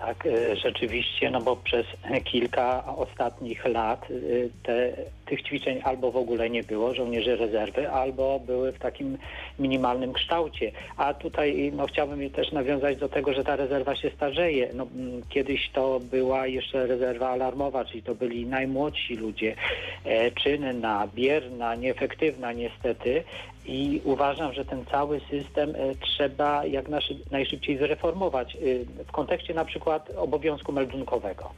Tak, 0.00 0.26
e, 0.26 0.56
rzeczywiście, 0.56 1.30
no 1.30 1.40
bo 1.40 1.56
przez 1.56 1.86
kilka 2.24 2.84
ostatnich 2.96 3.64
lat 3.64 4.04
e, 4.10 4.14
te, 4.62 4.92
tych 5.26 5.42
ćwiczeń 5.42 5.80
albo 5.84 6.10
w 6.10 6.16
ogóle 6.16 6.50
nie 6.50 6.62
było, 6.62 6.94
żołnierzy 6.94 7.36
rezerwy, 7.36 7.90
albo 7.90 8.40
były 8.40 8.72
w 8.72 8.78
takim 8.78 9.18
minimalnym 9.58 10.12
kształcie. 10.12 10.72
A 10.96 11.14
tutaj 11.14 11.72
no, 11.76 11.86
chciałbym 11.86 12.30
też 12.30 12.52
nawiązać 12.52 12.96
do 12.96 13.08
tego, 13.08 13.32
że 13.32 13.44
ta 13.44 13.56
rezerwa 13.56 13.96
się 13.96 14.10
starzeje. 14.10 14.70
No, 14.74 14.86
kiedyś 15.28 15.70
to 15.70 16.00
była 16.00 16.46
jeszcze 16.46 16.86
rezerwa 16.86 17.28
alarmowa, 17.28 17.84
czyli 17.84 18.02
to 18.02 18.14
byli 18.14 18.46
najmłodsi 18.46 19.14
ludzie, 19.14 19.54
e, 20.04 20.30
czynna, 20.30 21.08
bierna, 21.14 21.74
nieefektywna 21.74 22.52
niestety. 22.52 23.24
I 23.68 24.00
uważam, 24.04 24.52
że 24.52 24.64
ten 24.64 24.84
cały 24.86 25.20
system 25.30 25.74
e, 25.74 25.94
trzeba 25.94 26.66
jak 26.66 26.86
najszybciej 27.30 27.78
zreformować 27.78 28.56
e, 28.56 28.58
w 29.04 29.12
kontekście 29.12 29.54
na 29.54 29.64
przykład 29.64 30.10
obowiązku 30.16 30.72
meldunkowego. 30.72 31.50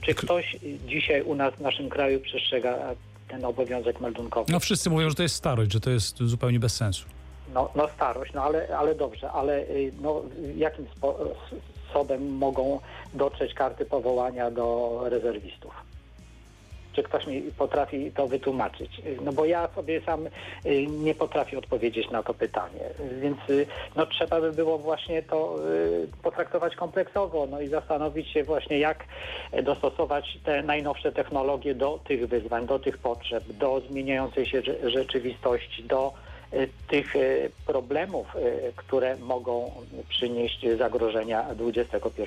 Czy 0.00 0.14
ktoś 0.14 0.56
dzisiaj 0.86 1.22
u 1.22 1.34
nas 1.34 1.54
w 1.54 1.60
naszym 1.60 1.88
kraju 1.88 2.20
przestrzega 2.20 2.78
ten 3.28 3.44
obowiązek 3.44 4.00
meldunkowy? 4.00 4.52
No 4.52 4.60
wszyscy 4.60 4.90
mówią, 4.90 5.08
że 5.08 5.14
to 5.14 5.22
jest 5.22 5.34
starość, 5.34 5.72
że 5.72 5.80
to 5.80 5.90
jest 5.90 6.18
zupełnie 6.22 6.60
bez 6.60 6.76
sensu. 6.76 7.04
No, 7.54 7.70
no 7.74 7.88
starość, 7.88 8.32
no 8.32 8.42
ale, 8.42 8.76
ale 8.78 8.94
dobrze, 8.94 9.30
ale 9.30 9.64
no, 10.00 10.22
jakim 10.56 10.86
sposobem 10.96 12.36
mogą 12.36 12.80
dotrzeć 13.14 13.54
karty 13.54 13.84
powołania 13.84 14.50
do 14.50 15.00
rezerwistów? 15.04 15.89
Czy 16.92 17.02
ktoś 17.02 17.26
mi 17.26 17.42
potrafi 17.42 18.12
to 18.12 18.28
wytłumaczyć? 18.28 19.02
No 19.24 19.32
bo 19.32 19.44
ja 19.44 19.68
sobie 19.74 20.00
sam 20.00 20.26
y, 20.26 20.86
nie 20.86 21.14
potrafię 21.14 21.58
odpowiedzieć 21.58 22.10
na 22.10 22.22
to 22.22 22.34
pytanie. 22.34 22.80
Więc 23.20 23.38
y, 23.50 23.66
no, 23.96 24.06
trzeba 24.06 24.40
by 24.40 24.52
było 24.52 24.78
właśnie 24.78 25.22
to 25.22 25.56
y, 25.70 26.08
potraktować 26.22 26.76
kompleksowo 26.76 27.46
no 27.50 27.60
i 27.60 27.68
zastanowić 27.68 28.28
się 28.28 28.44
właśnie, 28.44 28.78
jak 28.78 29.04
dostosować 29.62 30.38
te 30.44 30.62
najnowsze 30.62 31.12
technologie 31.12 31.74
do 31.74 31.98
tych 32.04 32.28
wyzwań, 32.28 32.66
do 32.66 32.78
tych 32.78 32.98
potrzeb, 32.98 33.44
do 33.44 33.80
zmieniającej 33.80 34.46
się 34.46 34.62
rzeczywistości, 34.84 35.84
do 35.84 36.12
tych 36.88 37.14
problemów, 37.66 38.26
które 38.76 39.16
mogą 39.16 39.70
przynieść 40.08 40.66
zagrożenia 40.78 41.46
XXI 41.60 42.22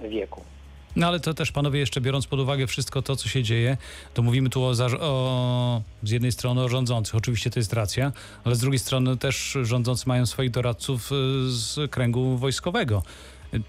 wieku. 0.00 0.55
No 0.96 1.06
ale 1.06 1.20
to 1.20 1.34
też 1.34 1.52
panowie 1.52 1.80
jeszcze 1.80 2.00
biorąc 2.00 2.26
pod 2.26 2.40
uwagę 2.40 2.66
wszystko 2.66 3.02
to, 3.02 3.16
co 3.16 3.28
się 3.28 3.42
dzieje, 3.42 3.76
to 4.14 4.22
mówimy 4.22 4.50
tu 4.50 4.62
o, 4.62 4.72
o, 5.00 5.82
z 6.02 6.10
jednej 6.10 6.32
strony 6.32 6.62
o 6.62 6.68
rządzących, 6.68 7.14
oczywiście 7.14 7.50
to 7.50 7.60
jest 7.60 7.72
racja, 7.72 8.12
ale 8.44 8.54
z 8.54 8.60
drugiej 8.60 8.78
strony 8.78 9.16
też 9.16 9.58
rządzący 9.62 10.08
mają 10.08 10.26
swoich 10.26 10.50
doradców 10.50 11.12
y, 11.12 11.14
z 11.50 11.90
kręgu 11.90 12.36
wojskowego. 12.36 13.02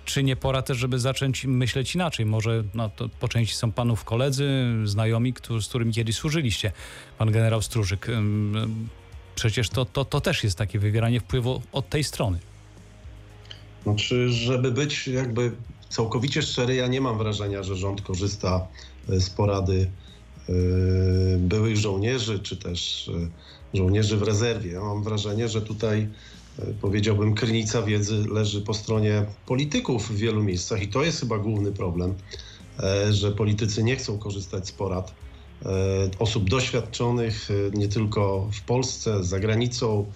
Czy 0.06 0.24
nie 0.24 0.36
pora 0.36 0.62
też, 0.62 0.78
żeby 0.78 1.00
zacząć 1.00 1.46
myśleć 1.46 1.96
inaczej? 1.96 2.26
Może 2.26 2.64
no, 2.74 2.90
to 2.90 3.10
po 3.10 3.28
części 3.28 3.56
są 3.56 3.72
panów 3.72 4.04
koledzy, 4.04 4.50
znajomi, 4.84 5.34
którzy, 5.34 5.66
z 5.66 5.70
którymi 5.70 5.94
kiedyś 5.94 6.16
służyliście, 6.16 6.72
pan 7.18 7.32
generał 7.32 7.62
Strużyk. 7.62 8.08
Przecież 9.36 9.70
to, 9.70 9.86
to, 9.86 10.06
to 10.06 10.22
też 10.22 10.44
jest 10.44 10.58
takie 10.58 10.80
wywieranie 10.80 11.20
wpływu 11.20 11.62
od 11.72 11.90
tej 11.90 12.04
strony. 12.04 12.40
Znaczy, 13.84 14.30
żeby 14.30 14.72
być 14.72 15.08
jakby 15.08 15.52
całkowicie 15.90 16.42
szczery, 16.42 16.76
ja 16.76 16.88
nie 16.88 17.02
mam 17.02 17.18
wrażenia, 17.18 17.64
że 17.64 17.76
rząd 17.76 18.02
korzysta 18.02 18.68
e, 19.10 19.20
z 19.20 19.30
porady 19.30 19.92
e, 20.50 20.54
byłych 21.38 21.78
żołnierzy, 21.78 22.40
czy 22.40 22.58
też 22.58 23.12
e, 23.74 23.78
żołnierzy 23.78 24.18
w 24.18 24.24
rezerwie. 24.24 24.80
Mam 24.80 25.04
wrażenie, 25.04 25.50
że 25.50 25.62
tutaj 25.62 26.10
powiedziałbym, 26.82 27.36
krynica 27.36 27.82
wiedzy 27.82 28.24
leży 28.32 28.62
po 28.62 28.74
stronie 28.74 29.26
polityków 29.46 30.10
w 30.10 30.16
wielu 30.16 30.44
miejscach 30.44 30.82
i 30.82 30.88
to 30.88 31.04
jest 31.04 31.20
chyba 31.20 31.38
główny 31.38 31.72
problem, 31.72 32.16
że 33.10 33.32
politycy 33.32 33.84
nie 33.84 33.96
chcą 33.96 34.20
korzystać 34.20 34.68
z 34.68 34.72
porad 34.72 35.14
osób 36.20 36.50
doświadczonych 36.50 37.50
nie 37.74 37.88
tylko 37.88 38.50
w 38.54 38.62
Polsce, 38.62 39.24
za 39.24 39.40
granicą, 39.40 40.12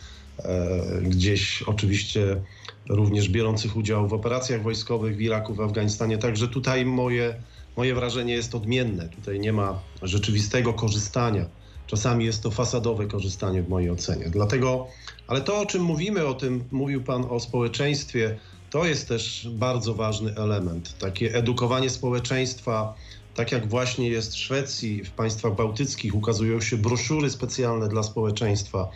gdzieś 1.02 1.62
oczywiście 1.62 2.42
również 2.90 3.30
biorących 3.30 3.78
udział 3.78 4.08
w 4.08 4.14
operacjach 4.14 4.64
wojskowych 4.64 5.18
w 5.18 5.22
Iraku, 5.22 5.54
w 5.54 5.62
Afganistanie. 5.62 6.18
Także 6.18 6.48
tutaj 6.48 6.86
moje, 6.86 7.36
moje 7.78 7.96
wrażenie 7.96 8.34
jest 8.34 8.56
odmienne. 8.56 9.10
Tutaj 9.10 9.40
nie 9.40 9.54
ma 9.54 9.80
rzeczywistego 10.02 10.74
korzystania. 10.74 11.46
Czasami 11.88 12.26
jest 12.26 12.44
to 12.44 12.52
fasadowe 12.52 13.08
korzystanie 13.08 13.64
w 13.64 13.70
mojej 13.70 13.90
ocenie. 13.90 14.30
Dlatego, 14.30 14.88
ale 15.28 15.42
to, 15.42 15.60
o 15.60 15.66
czym 15.66 15.84
mówimy, 15.84 16.26
o 16.26 16.34
tym 16.34 16.64
mówił 16.72 17.04
Pan 17.04 17.26
o 17.30 17.40
społeczeństwie, 17.40 18.38
to 18.70 18.86
jest 18.86 19.08
też 19.08 19.50
bardzo 19.52 19.94
ważny 19.94 20.36
element. 20.36 20.98
Takie 20.98 21.36
edukowanie 21.36 21.90
społeczeństwa, 21.90 22.94
tak 23.36 23.52
jak 23.52 23.70
właśnie 23.70 24.10
jest 24.10 24.34
w 24.34 24.38
Szwecji, 24.38 25.04
w 25.04 25.12
państwach 25.12 25.56
bałtyckich, 25.56 26.16
ukazują 26.16 26.62
się 26.62 26.78
broszury 26.78 27.30
specjalne 27.30 27.88
dla 27.88 28.04
społeczeństwa 28.04 28.90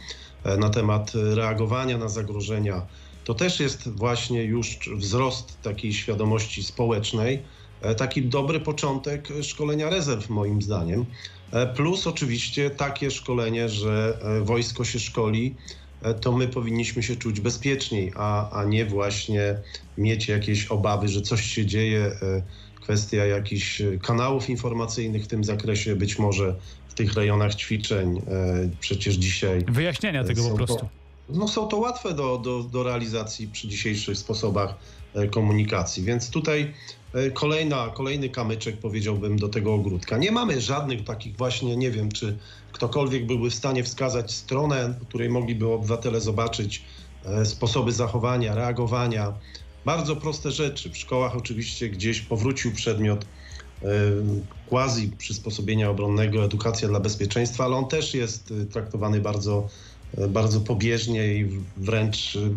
e, 0.44 0.58
na 0.58 0.70
temat 0.70 1.12
reagowania 1.16 1.98
na 1.98 2.10
zagrożenia, 2.10 2.86
to 3.26 3.34
też 3.34 3.60
jest 3.60 3.90
właśnie 3.90 4.44
już 4.44 4.80
wzrost 4.96 5.62
takiej 5.62 5.94
świadomości 5.94 6.64
społecznej, 6.64 7.40
e, 7.82 7.96
taki 7.96 8.22
dobry 8.22 8.60
początek 8.60 9.28
szkolenia 9.42 9.90
rezerw, 9.90 10.30
moim 10.30 10.62
zdaniem. 10.62 11.06
E, 11.52 11.68
plus 11.68 12.08
oczywiście 12.08 12.70
takie 12.70 13.12
szkolenie, 13.12 13.70
że 13.70 14.18
e, 14.22 14.42
wojsko 14.42 14.86
się 14.86 15.00
szkoli, 15.00 15.56
to 16.22 16.32
my 16.32 16.48
powinniśmy 16.48 17.04
się 17.04 17.16
czuć 17.16 17.40
bezpieczniej, 17.40 18.12
a, 18.16 18.60
a 18.60 18.64
nie 18.64 18.86
właśnie 18.86 19.56
mieć 19.98 20.28
jakieś 20.28 20.68
obawy, 20.68 21.08
że 21.08 21.22
coś 21.22 21.42
się 21.42 21.66
dzieje. 21.66 22.12
Kwestia 22.82 23.26
jakichś 23.26 23.82
kanałów 24.02 24.50
informacyjnych 24.50 25.24
w 25.24 25.28
tym 25.28 25.44
zakresie, 25.44 25.96
być 25.96 26.20
może 26.20 26.56
w 26.88 26.94
tych 26.94 27.14
rejonach 27.14 27.56
ćwiczeń. 27.56 28.22
Przecież 28.80 29.16
dzisiaj. 29.16 29.62
Wyjaśnienia 29.68 30.24
tego 30.24 30.50
po 30.50 30.56
prostu. 30.56 30.90
No 31.30 31.48
są 31.48 31.68
to 31.68 31.78
łatwe 31.78 32.14
do, 32.14 32.38
do, 32.38 32.64
do 32.64 32.84
realizacji 32.84 33.48
przy 33.48 33.68
dzisiejszych 33.68 34.18
sposobach 34.18 34.76
e, 35.14 35.28
komunikacji. 35.28 36.04
Więc 36.04 36.30
tutaj 36.30 36.74
e, 37.14 37.32
kolejna, 37.32 37.88
kolejny 37.88 38.30
kamyczek 38.30 38.78
powiedziałbym 38.78 39.40
do 39.40 39.50
tego 39.50 39.74
ogródka. 39.74 40.18
Nie 40.18 40.32
mamy 40.32 40.62
żadnych 40.62 41.04
takich 41.04 41.38
właśnie, 41.38 41.78
nie 41.78 41.92
wiem, 41.92 42.12
czy 42.12 42.38
ktokolwiek 42.72 43.26
byłby 43.26 43.50
w 43.50 43.56
stanie 43.56 43.84
wskazać 43.84 44.34
stronę, 44.34 44.90
w 45.02 45.08
której 45.08 45.30
mogliby 45.30 45.68
obywatele 45.68 46.22
zobaczyć 46.22 46.84
e, 47.26 47.46
sposoby 47.46 47.92
zachowania, 47.92 48.56
reagowania. 48.56 49.34
Bardzo 49.86 50.16
proste 50.16 50.52
rzeczy. 50.52 50.90
W 50.90 50.98
szkołach 50.98 51.36
oczywiście 51.36 51.90
gdzieś 51.90 52.22
powrócił 52.22 52.72
przedmiot 52.72 53.26
quasi 54.70 55.08
przysposobienia 55.08 55.90
obronnego, 55.90 56.46
edukacja 56.46 56.88
dla 56.88 57.00
bezpieczeństwa, 57.00 57.66
ale 57.66 57.76
on 57.76 57.88
też 57.88 58.14
jest 58.14 58.54
traktowany 58.72 59.22
bardzo 59.22 59.68
bardzo 60.30 60.62
pobieżnie 60.62 61.36
i 61.36 61.50
wręcz 61.78 62.36
y, 62.36 62.56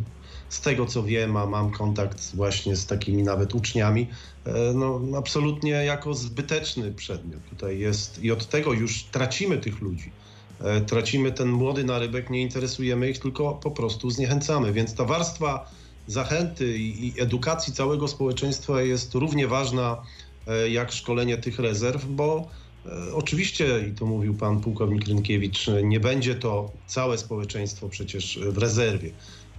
z 0.49 0.61
tego 0.61 0.87
co 0.87 1.03
wiem, 1.03 1.37
a 1.37 1.47
mam 1.47 1.71
kontakt 1.71 2.37
właśnie 2.37 2.77
z 2.77 2.87
takimi 2.87 3.23
nawet 3.23 3.55
uczniami, 3.55 4.09
e, 4.45 4.73
no 4.75 5.01
absolutnie 5.19 5.71
jako 5.71 6.15
zbyteczny 6.15 6.93
przedmiot 6.93 7.41
tutaj 7.51 7.79
jest 7.79 8.23
i 8.23 8.31
od 8.31 8.49
tego 8.49 8.73
już 8.73 9.05
tracimy 9.05 9.59
tych 9.59 9.81
ludzi. 9.81 10.13
E, 10.61 10.81
tracimy 10.81 11.33
ten 11.33 11.49
młody 11.49 11.85
narybek, 11.85 12.31
nie 12.31 12.43
interesujemy 12.43 13.11
ich, 13.11 13.19
tylko 13.19 13.55
po 13.55 13.71
prostu 13.71 14.11
zniechęcamy. 14.11 14.73
Więc 14.73 14.95
ta 14.95 15.05
warstwa 15.05 15.71
zachęty 16.07 16.79
i 16.79 17.21
edukacji 17.21 17.73
całego 17.73 18.09
społeczeństwa 18.09 18.83
jest 18.83 19.15
równie 19.15 19.47
ważna 19.47 20.03
e, 20.47 20.71
jak 20.71 20.93
szkolenie 20.93 21.39
tych 21.39 21.59
rezerw, 21.59 22.07
bo 22.07 22.49
oczywiście, 23.15 23.89
i 23.89 23.93
to 23.93 24.07
mówił 24.07 24.35
pan 24.35 24.61
pułkownik 24.61 25.09
Rynkiewicz, 25.09 25.67
nie 25.83 26.01
będzie 26.01 26.35
to 26.35 26.71
całe 26.87 27.19
społeczeństwo 27.19 27.89
przecież 27.89 28.39
w 28.43 28.59
rezerwie, 28.59 29.11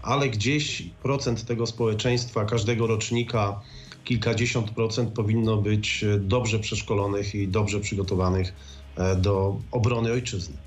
ale 0.01 0.29
gdzieś 0.29 0.83
procent 1.03 1.45
tego 1.45 1.65
społeczeństwa, 1.65 2.45
każdego 2.45 2.87
rocznika, 2.87 3.61
kilkadziesiąt 4.03 4.71
procent 4.71 5.13
powinno 5.13 5.57
być 5.57 6.05
dobrze 6.19 6.59
przeszkolonych 6.59 7.35
i 7.35 7.47
dobrze 7.47 7.79
przygotowanych 7.79 8.53
e, 8.95 9.15
do 9.15 9.57
obrony 9.71 10.11
ojczyzny. 10.11 10.57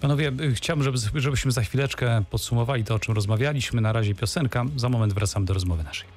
Panowie, 0.00 0.32
chciałbym, 0.54 0.84
żeby, 0.84 1.20
żebyśmy 1.20 1.52
za 1.52 1.62
chwileczkę 1.62 2.24
podsumowali 2.30 2.84
to, 2.84 2.94
o 2.94 2.98
czym 2.98 3.14
rozmawialiśmy. 3.14 3.80
Na 3.80 3.92
razie 3.92 4.14
piosenka. 4.14 4.64
Za 4.76 4.88
moment 4.88 5.12
wracam 5.12 5.44
do 5.44 5.54
rozmowy 5.54 5.82
naszej. 5.82 6.08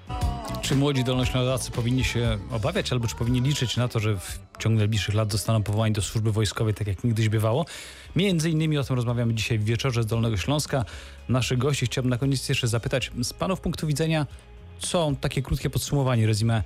Czy 0.63 0.75
młodzi 0.75 1.03
dolnoślązacy 1.03 1.71
powinni 1.71 2.03
się 2.03 2.37
obawiać, 2.51 2.91
albo 2.91 3.07
czy 3.07 3.15
powinni 3.15 3.41
liczyć 3.41 3.77
na 3.77 3.87
to, 3.87 3.99
że 3.99 4.17
w 4.17 4.39
ciągu 4.59 4.79
najbliższych 4.79 5.15
lat 5.15 5.31
zostaną 5.31 5.63
powołani 5.63 5.93
do 5.93 6.01
służby 6.01 6.31
wojskowej, 6.31 6.73
tak 6.73 6.87
jak 6.87 7.03
niegdyś 7.03 7.29
bywało? 7.29 7.65
Między 8.15 8.49
innymi 8.49 8.77
o 8.77 8.83
tym 8.83 8.95
rozmawiamy 8.95 9.33
dzisiaj 9.33 9.59
w 9.59 9.63
wieczorze 9.63 10.03
z 10.03 10.05
Dolnego 10.05 10.37
Śląska. 10.37 10.85
Naszych 11.29 11.57
gości 11.57 11.85
chciałbym 11.85 12.09
na 12.09 12.17
koniec 12.17 12.49
jeszcze 12.49 12.67
zapytać 12.67 13.11
z 13.23 13.33
panów 13.33 13.61
punktu 13.61 13.87
widzenia, 13.87 14.27
co 14.79 15.11
takie 15.21 15.41
krótkie 15.41 15.69
podsumowanie, 15.69 16.27
rezime, 16.27 16.63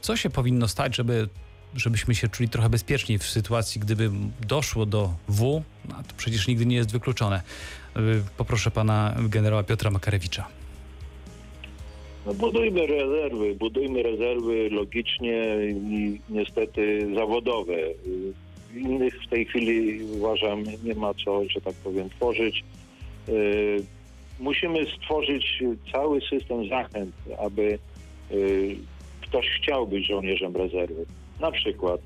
co 0.00 0.16
się 0.16 0.30
powinno 0.30 0.68
stać, 0.68 0.96
żeby 0.96 1.28
żebyśmy 1.74 2.14
się 2.14 2.28
czuli 2.28 2.48
trochę 2.48 2.68
bezpieczniej 2.68 3.18
w 3.18 3.26
sytuacji, 3.26 3.80
gdyby 3.80 4.10
doszło 4.40 4.86
do 4.86 5.14
W, 5.28 5.62
no 5.88 5.94
to 5.94 6.14
przecież 6.16 6.46
nigdy 6.46 6.66
nie 6.66 6.76
jest 6.76 6.92
wykluczone. 6.92 7.42
Y, 7.96 8.22
poproszę 8.36 8.70
pana 8.70 9.14
generała 9.18 9.62
Piotra 9.62 9.90
Makarewicza. 9.90 10.59
No 12.26 12.34
budujmy 12.34 12.86
rezerwy, 12.86 13.54
budujmy 13.54 14.02
rezerwy 14.02 14.70
logicznie 14.70 15.56
i 15.70 16.20
niestety 16.28 17.08
zawodowe. 17.14 17.76
Innych 18.74 19.22
w 19.22 19.28
tej 19.28 19.44
chwili 19.44 20.02
uważam 20.04 20.64
nie 20.84 20.94
ma 20.94 21.14
co, 21.24 21.44
że 21.48 21.60
tak 21.60 21.74
powiem, 21.74 22.10
tworzyć. 22.10 22.64
Y, 23.28 23.84
musimy 24.40 24.86
stworzyć 24.86 25.62
cały 25.92 26.20
system 26.20 26.68
zachęt, 26.68 27.14
aby 27.38 27.78
y, 28.32 28.76
ktoś 29.20 29.46
chciał 29.46 29.86
być 29.86 30.06
żołnierzem 30.06 30.56
rezerwy. 30.56 31.06
Na 31.40 31.50
przykład 31.50 32.00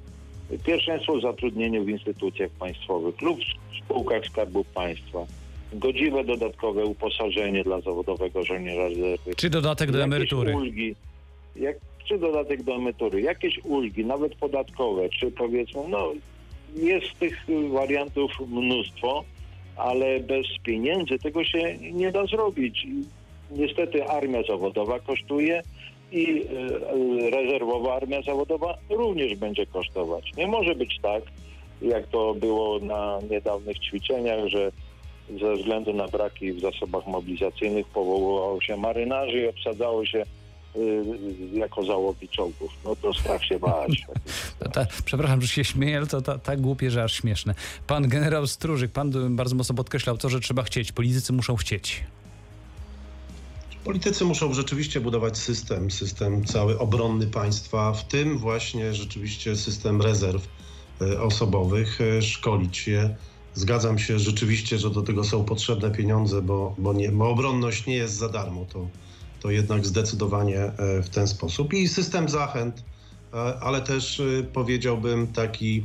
pierwszeństwo 0.66 1.16
w 1.16 1.22
zatrudnieniu 1.22 1.84
w 1.84 1.88
instytucjach 1.88 2.50
państwowych 2.50 3.22
lub 3.22 3.38
w 3.40 3.84
spółkach 3.84 4.26
Skarbu 4.26 4.64
Państwa 4.64 5.26
godziwe 5.72 6.24
dodatkowe 6.24 6.84
uposażenie 6.84 7.64
dla 7.64 7.80
zawodowego 7.80 8.44
żołnierza 8.44 8.88
rezerwy. 8.88 9.34
Czy 9.36 9.50
dodatek 9.50 9.90
do 9.90 10.02
emerytury. 10.02 10.56
Ulgi, 10.56 10.94
jak, 11.56 11.76
czy 12.08 12.18
dodatek 12.18 12.62
do 12.62 12.74
emerytury. 12.74 13.20
Jakieś 13.20 13.60
ulgi, 13.64 14.04
nawet 14.04 14.34
podatkowe, 14.34 15.08
czy 15.08 15.30
powiedzmy, 15.30 15.82
no 15.88 16.12
jest 16.74 17.18
tych 17.18 17.46
wariantów 17.72 18.32
mnóstwo, 18.48 19.24
ale 19.76 20.20
bez 20.20 20.46
pieniędzy 20.62 21.18
tego 21.18 21.44
się 21.44 21.76
nie 21.92 22.12
da 22.12 22.26
zrobić. 22.26 22.86
Niestety 23.50 24.04
armia 24.04 24.42
zawodowa 24.42 25.00
kosztuje 25.00 25.62
i 26.12 26.42
e, 26.42 27.30
rezerwowa 27.30 27.94
armia 27.94 28.22
zawodowa 28.22 28.78
również 28.90 29.36
będzie 29.36 29.66
kosztować. 29.66 30.30
Nie 30.36 30.46
może 30.46 30.74
być 30.74 30.98
tak, 31.02 31.22
jak 31.82 32.06
to 32.06 32.34
było 32.34 32.78
na 32.78 33.18
niedawnych 33.30 33.78
ćwiczeniach, 33.78 34.48
że 34.48 34.72
ze 35.40 35.56
względu 35.56 35.92
na 35.92 36.08
braki 36.08 36.52
w 36.52 36.60
zasobach 36.60 37.06
mobilizacyjnych 37.06 37.86
powoływało 37.86 38.60
się 38.60 38.76
marynarzy 38.76 39.40
i 39.40 39.48
obsadzało 39.48 40.06
się 40.06 40.24
y, 40.76 41.04
jako 41.52 41.84
załogi 41.84 42.28
czołgów. 42.28 42.72
No 42.84 42.96
to 42.96 43.14
strach 43.14 43.44
się 43.44 43.58
bać. 43.58 44.06
ta, 44.74 44.86
przepraszam, 45.04 45.42
że 45.42 45.48
się 45.48 45.64
śmieję, 45.64 45.96
ale 45.96 46.06
to 46.06 46.38
tak 46.38 46.60
głupie, 46.60 46.90
że 46.90 47.04
aż 47.04 47.12
śmieszne. 47.12 47.54
Pan 47.86 48.08
generał 48.08 48.46
Stróżyk, 48.46 48.92
pan 48.92 49.36
bardzo 49.36 49.54
mocno 49.56 49.74
podkreślał 49.74 50.18
to, 50.18 50.28
że 50.28 50.40
trzeba 50.40 50.62
chcieć. 50.62 50.92
Politycy 50.92 51.32
muszą 51.32 51.56
chcieć. 51.56 52.04
Politycy 53.84 54.24
muszą 54.24 54.54
rzeczywiście 54.54 55.00
budować 55.00 55.38
system, 55.38 55.90
system 55.90 56.44
cały 56.44 56.78
obronny 56.78 57.26
państwa, 57.26 57.92
w 57.92 58.08
tym 58.08 58.38
właśnie 58.38 58.94
rzeczywiście 58.94 59.56
system 59.56 60.02
rezerw 60.02 60.48
y, 61.02 61.20
osobowych, 61.20 62.00
y, 62.00 62.22
szkolić 62.22 62.88
je 62.88 63.16
Zgadzam 63.54 63.98
się 63.98 64.18
rzeczywiście, 64.18 64.78
że 64.78 64.90
do 64.90 65.02
tego 65.02 65.24
są 65.24 65.44
potrzebne 65.44 65.90
pieniądze, 65.90 66.42
bo, 66.42 66.74
bo, 66.78 66.92
nie, 66.92 67.12
bo 67.12 67.30
obronność 67.30 67.86
nie 67.86 67.94
jest 67.94 68.14
za 68.14 68.28
darmo. 68.28 68.64
To, 68.72 68.88
to 69.40 69.50
jednak 69.50 69.86
zdecydowanie 69.86 70.58
e, 70.58 71.02
w 71.02 71.08
ten 71.08 71.28
sposób. 71.28 71.72
I 71.72 71.88
system 71.88 72.28
zachęt, 72.28 72.84
e, 73.32 73.36
ale 73.60 73.80
też 73.80 74.20
e, 74.20 74.42
powiedziałbym 74.52 75.26
taki 75.26 75.84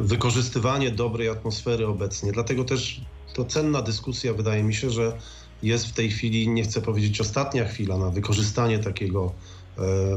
wykorzystywanie 0.00 0.90
dobrej 0.90 1.28
atmosfery 1.28 1.86
obecnie. 1.86 2.32
Dlatego 2.32 2.64
też 2.64 3.00
to 3.34 3.44
cenna 3.44 3.82
dyskusja, 3.82 4.34
wydaje 4.34 4.62
mi 4.62 4.74
się, 4.74 4.90
że 4.90 5.18
jest 5.62 5.86
w 5.86 5.92
tej 5.92 6.10
chwili, 6.10 6.48
nie 6.48 6.62
chcę 6.62 6.82
powiedzieć 6.82 7.20
ostatnia 7.20 7.64
chwila 7.64 7.98
na 7.98 8.10
wykorzystanie 8.10 8.78
takiego 8.78 9.32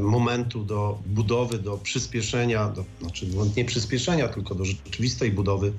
momentu 0.02 0.64
do 0.64 0.98
budowy, 1.06 1.58
do 1.58 1.78
przyspieszenia, 1.78 2.68
do, 2.68 2.84
znaczy 3.00 3.26
no 3.34 3.46
nie 3.56 3.64
przyspieszenia, 3.64 4.28
tylko 4.28 4.54
do 4.54 4.64
rzeczywistej 4.64 5.30
budowy 5.30 5.72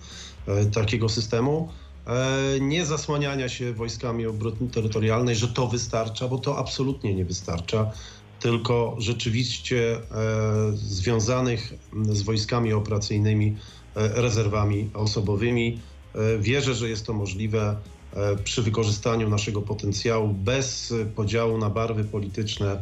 takiego 0.73 1.09
systemu, 1.09 1.69
e, 2.07 2.59
nie 2.59 2.85
zasłaniania 2.85 3.49
się 3.49 3.73
wojskami 3.73 4.25
obrony 4.25 4.69
terytorialnej, 4.73 5.35
że 5.35 5.47
to 5.47 5.67
wystarcza, 5.67 6.27
bo 6.27 6.37
to 6.37 6.57
absolutnie 6.57 7.15
nie 7.15 7.25
wystarcza, 7.25 7.91
tylko 8.39 8.95
rzeczywiście 8.99 9.97
e, 9.97 10.01
związanych 10.73 11.73
z 12.09 12.21
wojskami 12.21 12.73
operacyjnymi, 12.73 13.57
rezerwami 13.95 14.89
osobowymi. 14.93 15.79
Wierzę, 16.39 16.75
że 16.75 16.89
jest 16.89 17.05
to 17.05 17.13
możliwe 17.13 17.75
przy 18.43 18.61
wykorzystaniu 18.61 19.29
naszego 19.29 19.61
potencjału 19.61 20.27
bez 20.33 20.93
podziału 21.15 21.57
na 21.57 21.69
barwy 21.69 22.03
polityczne. 22.03 22.81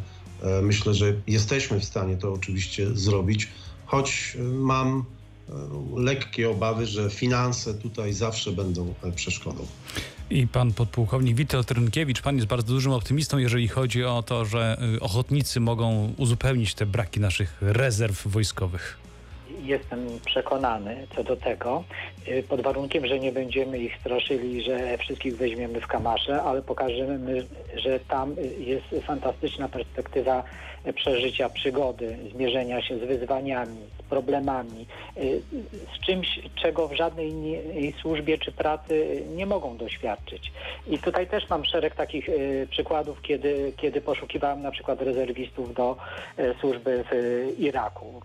Myślę, 0.62 0.94
że 0.94 1.14
jesteśmy 1.26 1.80
w 1.80 1.84
stanie 1.84 2.16
to 2.16 2.32
oczywiście 2.32 2.86
zrobić, 2.94 3.48
choć 3.86 4.36
mam 4.52 5.04
E, 5.19 5.19
lekkie 5.96 6.50
obawy, 6.50 6.86
że 6.86 7.10
finanse 7.10 7.74
tutaj 7.74 8.12
zawsze 8.12 8.52
będą 8.52 8.94
e, 9.02 9.12
przeszkodą. 9.12 9.66
I 10.30 10.46
pan 10.46 10.72
podpułkownik 10.72 11.36
Witold 11.36 11.70
Rynkiewicz, 11.70 12.22
pan 12.22 12.36
jest 12.36 12.48
bardzo 12.48 12.72
dużym 12.72 12.92
optymistą, 12.92 13.38
jeżeli 13.38 13.68
chodzi 13.68 14.04
o 14.04 14.22
to, 14.22 14.44
że 14.44 14.78
y, 14.96 15.00
ochotnicy 15.00 15.60
mogą 15.60 16.14
uzupełnić 16.16 16.74
te 16.74 16.86
braki 16.86 17.20
naszych 17.20 17.56
rezerw 17.60 18.28
wojskowych. 18.28 18.99
Jestem 19.64 20.06
przekonany 20.24 21.06
co 21.16 21.24
do 21.24 21.36
tego, 21.36 21.84
y, 22.28 22.42
pod 22.48 22.60
warunkiem, 22.60 23.06
że 23.06 23.18
nie 23.18 23.32
będziemy 23.32 23.78
ich 23.78 23.96
straszyli, 24.00 24.62
że 24.62 24.98
wszystkich 24.98 25.36
weźmiemy 25.36 25.80
w 25.80 25.86
kamasze, 25.86 26.42
ale 26.42 26.62
pokażemy, 26.62 27.46
że 27.76 28.00
tam 28.00 28.36
jest 28.58 29.06
fantastyczna 29.06 29.68
perspektywa 29.68 30.44
przeżycia 30.94 31.48
przygody, 31.48 32.18
zmierzenia 32.34 32.82
się 32.82 32.98
z 32.98 33.00
wyzwaniami, 33.00 33.78
z 33.98 34.02
problemami, 34.02 34.86
y, 35.16 35.42
z 35.94 36.06
czymś, 36.06 36.40
czego 36.62 36.88
w 36.88 36.94
żadnej 36.94 37.32
służbie 38.00 38.38
czy 38.38 38.52
pracy 38.52 39.22
nie 39.36 39.46
mogą 39.46 39.76
doświadczyć. 39.76 40.52
I 40.86 40.98
tutaj 40.98 41.26
też 41.26 41.48
mam 41.48 41.64
szereg 41.64 41.94
takich 41.94 42.28
y, 42.28 42.66
przykładów, 42.70 43.22
kiedy, 43.22 43.72
kiedy 43.76 44.00
poszukiwałem 44.00 44.62
na 44.62 44.70
przykład 44.70 45.02
rezerwistów 45.02 45.74
do 45.74 45.96
służby 46.60 47.04
w 47.10 47.54
Iraku 47.58 48.22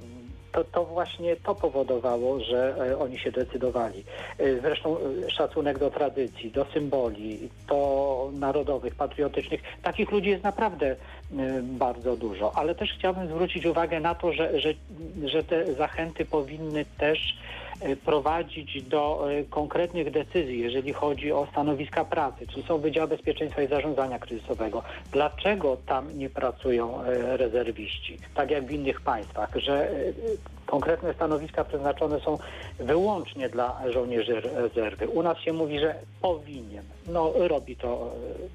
to, 0.55 0.63
to 0.63 0.85
właśnie 0.85 1.35
to 1.35 1.55
powodowało, 1.55 2.39
że 2.39 2.75
e, 2.91 2.99
oni 2.99 3.19
się 3.19 3.31
decydowali. 3.31 4.03
E, 4.37 4.59
Zresztą 4.61 4.97
e, 4.97 5.31
szacunek 5.31 5.79
do 5.79 5.91
tradycji, 5.91 6.51
do 6.51 6.65
symboli, 6.73 7.49
do 7.67 8.29
narodowych, 8.33 8.95
patriotycznych. 8.95 9.61
Takich 9.83 10.11
ludzi 10.11 10.29
jest 10.29 10.43
naprawdę 10.43 10.95
bardzo 11.61 12.17
dużo. 12.17 12.51
Ale 12.55 12.75
też 12.75 12.93
chciałbym 12.93 13.27
zwrócić 13.27 13.65
uwagę 13.65 13.99
na 13.99 14.15
to, 14.15 14.33
że, 14.33 14.59
że, 14.59 14.73
że 15.25 15.43
te 15.43 15.73
zachęty 15.73 16.25
powinny 16.25 16.85
też 16.97 17.37
prowadzić 18.05 18.83
do 18.83 19.31
e, 19.31 19.43
konkretnych 19.43 20.11
decyzji, 20.11 20.59
jeżeli 20.59 20.93
chodzi 20.93 21.31
o 21.31 21.47
stanowiska 21.51 22.05
pracy, 22.05 22.47
czy 22.47 22.63
są 22.63 22.77
Wydział 22.77 23.07
Bezpieczeństwa 23.07 23.61
i 23.61 23.67
Zarządzania 23.67 24.19
Kryzysowego. 24.19 24.83
Dlaczego 25.11 25.77
tam 25.85 26.17
nie 26.17 26.29
pracują 26.29 27.01
e, 27.01 27.37
rezerwiści, 27.37 28.17
tak 28.35 28.51
jak 28.51 28.65
w 28.65 28.71
innych 28.71 29.01
państwach, 29.01 29.49
że 29.55 29.89
e, 29.89 29.93
konkretne 30.65 31.13
stanowiska 31.13 31.63
przeznaczone 31.63 32.19
są 32.19 32.37
wyłącznie 32.79 33.49
dla 33.49 33.81
żołnierzy 33.89 34.41
rezerwy. 34.41 35.07
U 35.07 35.23
nas 35.23 35.37
się 35.37 35.53
mówi, 35.53 35.79
że 35.79 35.95
powinien. 36.21 36.83
No 37.07 37.33
robi 37.35 37.75
to 37.75 38.11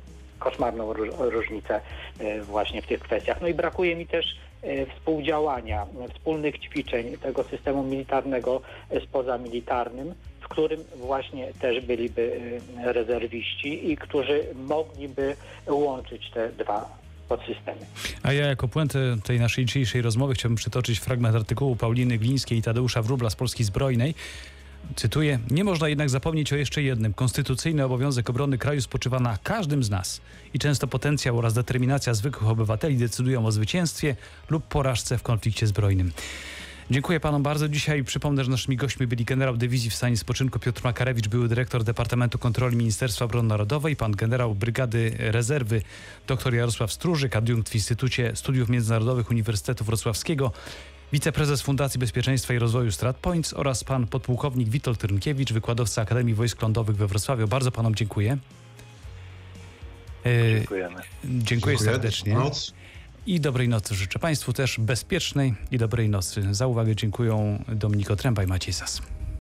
e, 0.07 0.10
koszmarną 0.41 0.93
róż- 0.93 1.15
różnicę 1.19 1.81
e, 2.19 2.43
właśnie 2.43 2.83
w 2.83 2.87
tych 2.87 3.01
kwestiach. 3.01 3.41
No 3.41 3.49
i 3.49 3.55
brakuje 3.55 3.97
mi 3.97 4.07
też 4.07 4.27
e, 4.63 4.87
współdziałania, 4.87 5.83
e, 5.83 6.09
wspólnych 6.09 6.59
ćwiczeń 6.59 7.17
tego 7.19 7.45
systemu 7.45 7.83
militarnego 7.83 8.61
e, 8.91 9.01
z 9.01 9.07
pozamilitarnym, 9.07 10.15
w 10.41 10.49
którym 10.49 10.81
właśnie 10.97 11.53
też 11.61 11.81
byliby 11.81 12.41
e, 12.79 12.93
rezerwiści 12.93 13.91
i 13.91 13.97
którzy 13.97 14.45
mogliby 14.55 15.37
łączyć 15.67 16.31
te 16.31 16.49
dwa 16.49 16.99
podsystemy. 17.29 17.81
A 18.23 18.33
ja 18.33 18.47
jako 18.47 18.69
puentę 18.69 18.99
tej 19.25 19.41
naszej 19.41 19.65
dzisiejszej 19.65 20.03
rozmowy 20.03 20.35
chciałbym 20.35 20.57
przytoczyć 20.57 20.99
fragment 20.99 21.37
artykułu 21.37 21.77
Pauliny 21.77 22.19
Glińskiej 22.19 22.59
i 22.59 22.63
Tadeusza 22.63 23.03
Wróbla 23.03 23.31
z 23.31 23.37
Polski 23.37 23.65
Zbrojnej. 23.65 24.15
Cytuję, 24.97 25.39
nie 25.51 25.65
można 25.65 25.89
jednak 25.89 26.11
zapomnieć 26.11 26.53
o 26.53 26.57
jeszcze 26.57 26.83
jednym. 26.83 27.15
Konstytucyjny 27.15 27.85
obowiązek 27.85 28.31
obrony 28.31 28.59
kraju 28.59 28.81
spoczywa 28.81 29.21
na 29.21 29.39
każdym 29.43 29.85
z 29.85 29.91
nas 29.91 30.21
i 30.55 30.59
często 30.59 30.87
potencjał 30.87 31.39
oraz 31.39 31.55
determinacja 31.55 32.15
zwykłych 32.15 32.51
obywateli 32.51 32.97
decydują 32.97 33.47
o 33.47 33.53
zwycięstwie 33.53 34.17
lub 34.51 34.65
porażce 34.65 35.19
w 35.19 35.23
konflikcie 35.23 35.67
zbrojnym. 35.67 36.13
Dziękuję 36.91 37.21
panom 37.21 37.43
bardzo. 37.43 37.69
Dzisiaj 37.69 38.05
przypomnę, 38.05 38.45
że 38.45 38.51
naszymi 38.51 38.77
gośćmi 38.77 39.07
byli 39.07 39.25
generał 39.25 39.57
dywizji 39.57 39.91
w 39.91 39.95
stanie 39.95 40.17
spoczynku 40.17 40.59
Piotr 40.59 40.85
Makarewicz, 40.85 41.29
były 41.29 41.49
dyrektor 41.49 41.85
Departamentu 41.85 42.39
Kontroli 42.39 42.77
Ministerstwa 42.77 43.25
Obrony 43.25 43.49
Narodowej, 43.49 43.97
pan 43.97 44.13
generał 44.13 44.55
Brygady 44.55 45.15
Rezerwy 45.19 45.83
dr 46.27 46.55
Jarosław 46.55 46.93
Stróżyk, 46.93 47.37
adiunkt 47.37 47.69
w 47.69 47.75
Instytucie 47.75 48.33
Studiów 48.35 48.69
Międzynarodowych 48.69 49.31
Uniwersytetu 49.31 49.85
Wrocławskiego, 49.85 50.53
wiceprezes 51.13 51.63
Fundacji 51.63 52.01
Bezpieczeństwa 52.01 52.55
i 52.55 52.59
Rozwoju 52.59 52.93
StratPoints 52.93 53.55
oraz 53.55 53.85
pan 53.85 54.07
podpułkownik 54.07 54.69
Witold 54.69 54.99
Trynkiewicz, 54.99 55.53
wykładowca 55.53 56.03
Akademii 56.03 56.35
Wojsk 56.35 56.63
Lądowych 56.63 56.97
we 56.97 57.07
Wrocławiu. 57.07 57.49
Bardzo 57.49 57.73
panom 57.73 57.95
dziękuję. 57.95 58.39
E, 60.27 60.55
Dziękujemy. 60.55 61.01
dziękuję 61.25 61.79
serdecznie. 61.79 62.35
Noc. 62.35 62.73
I 63.27 63.41
dobrej 63.41 63.69
nocy 63.69 63.95
życzę 63.95 64.19
Państwu 64.19 64.53
też 64.53 64.81
bezpiecznej 64.81 65.55
i 65.71 65.79
dobrej 65.79 66.09
nocy. 66.09 66.55
Za 66.55 66.67
uwagę 66.67 66.97
dziękuję 66.97 67.59
Dominiko 67.69 68.17
Tręba 68.17 68.43
i 68.43 68.47
Maciej 68.47 68.75
Sas. 68.75 69.03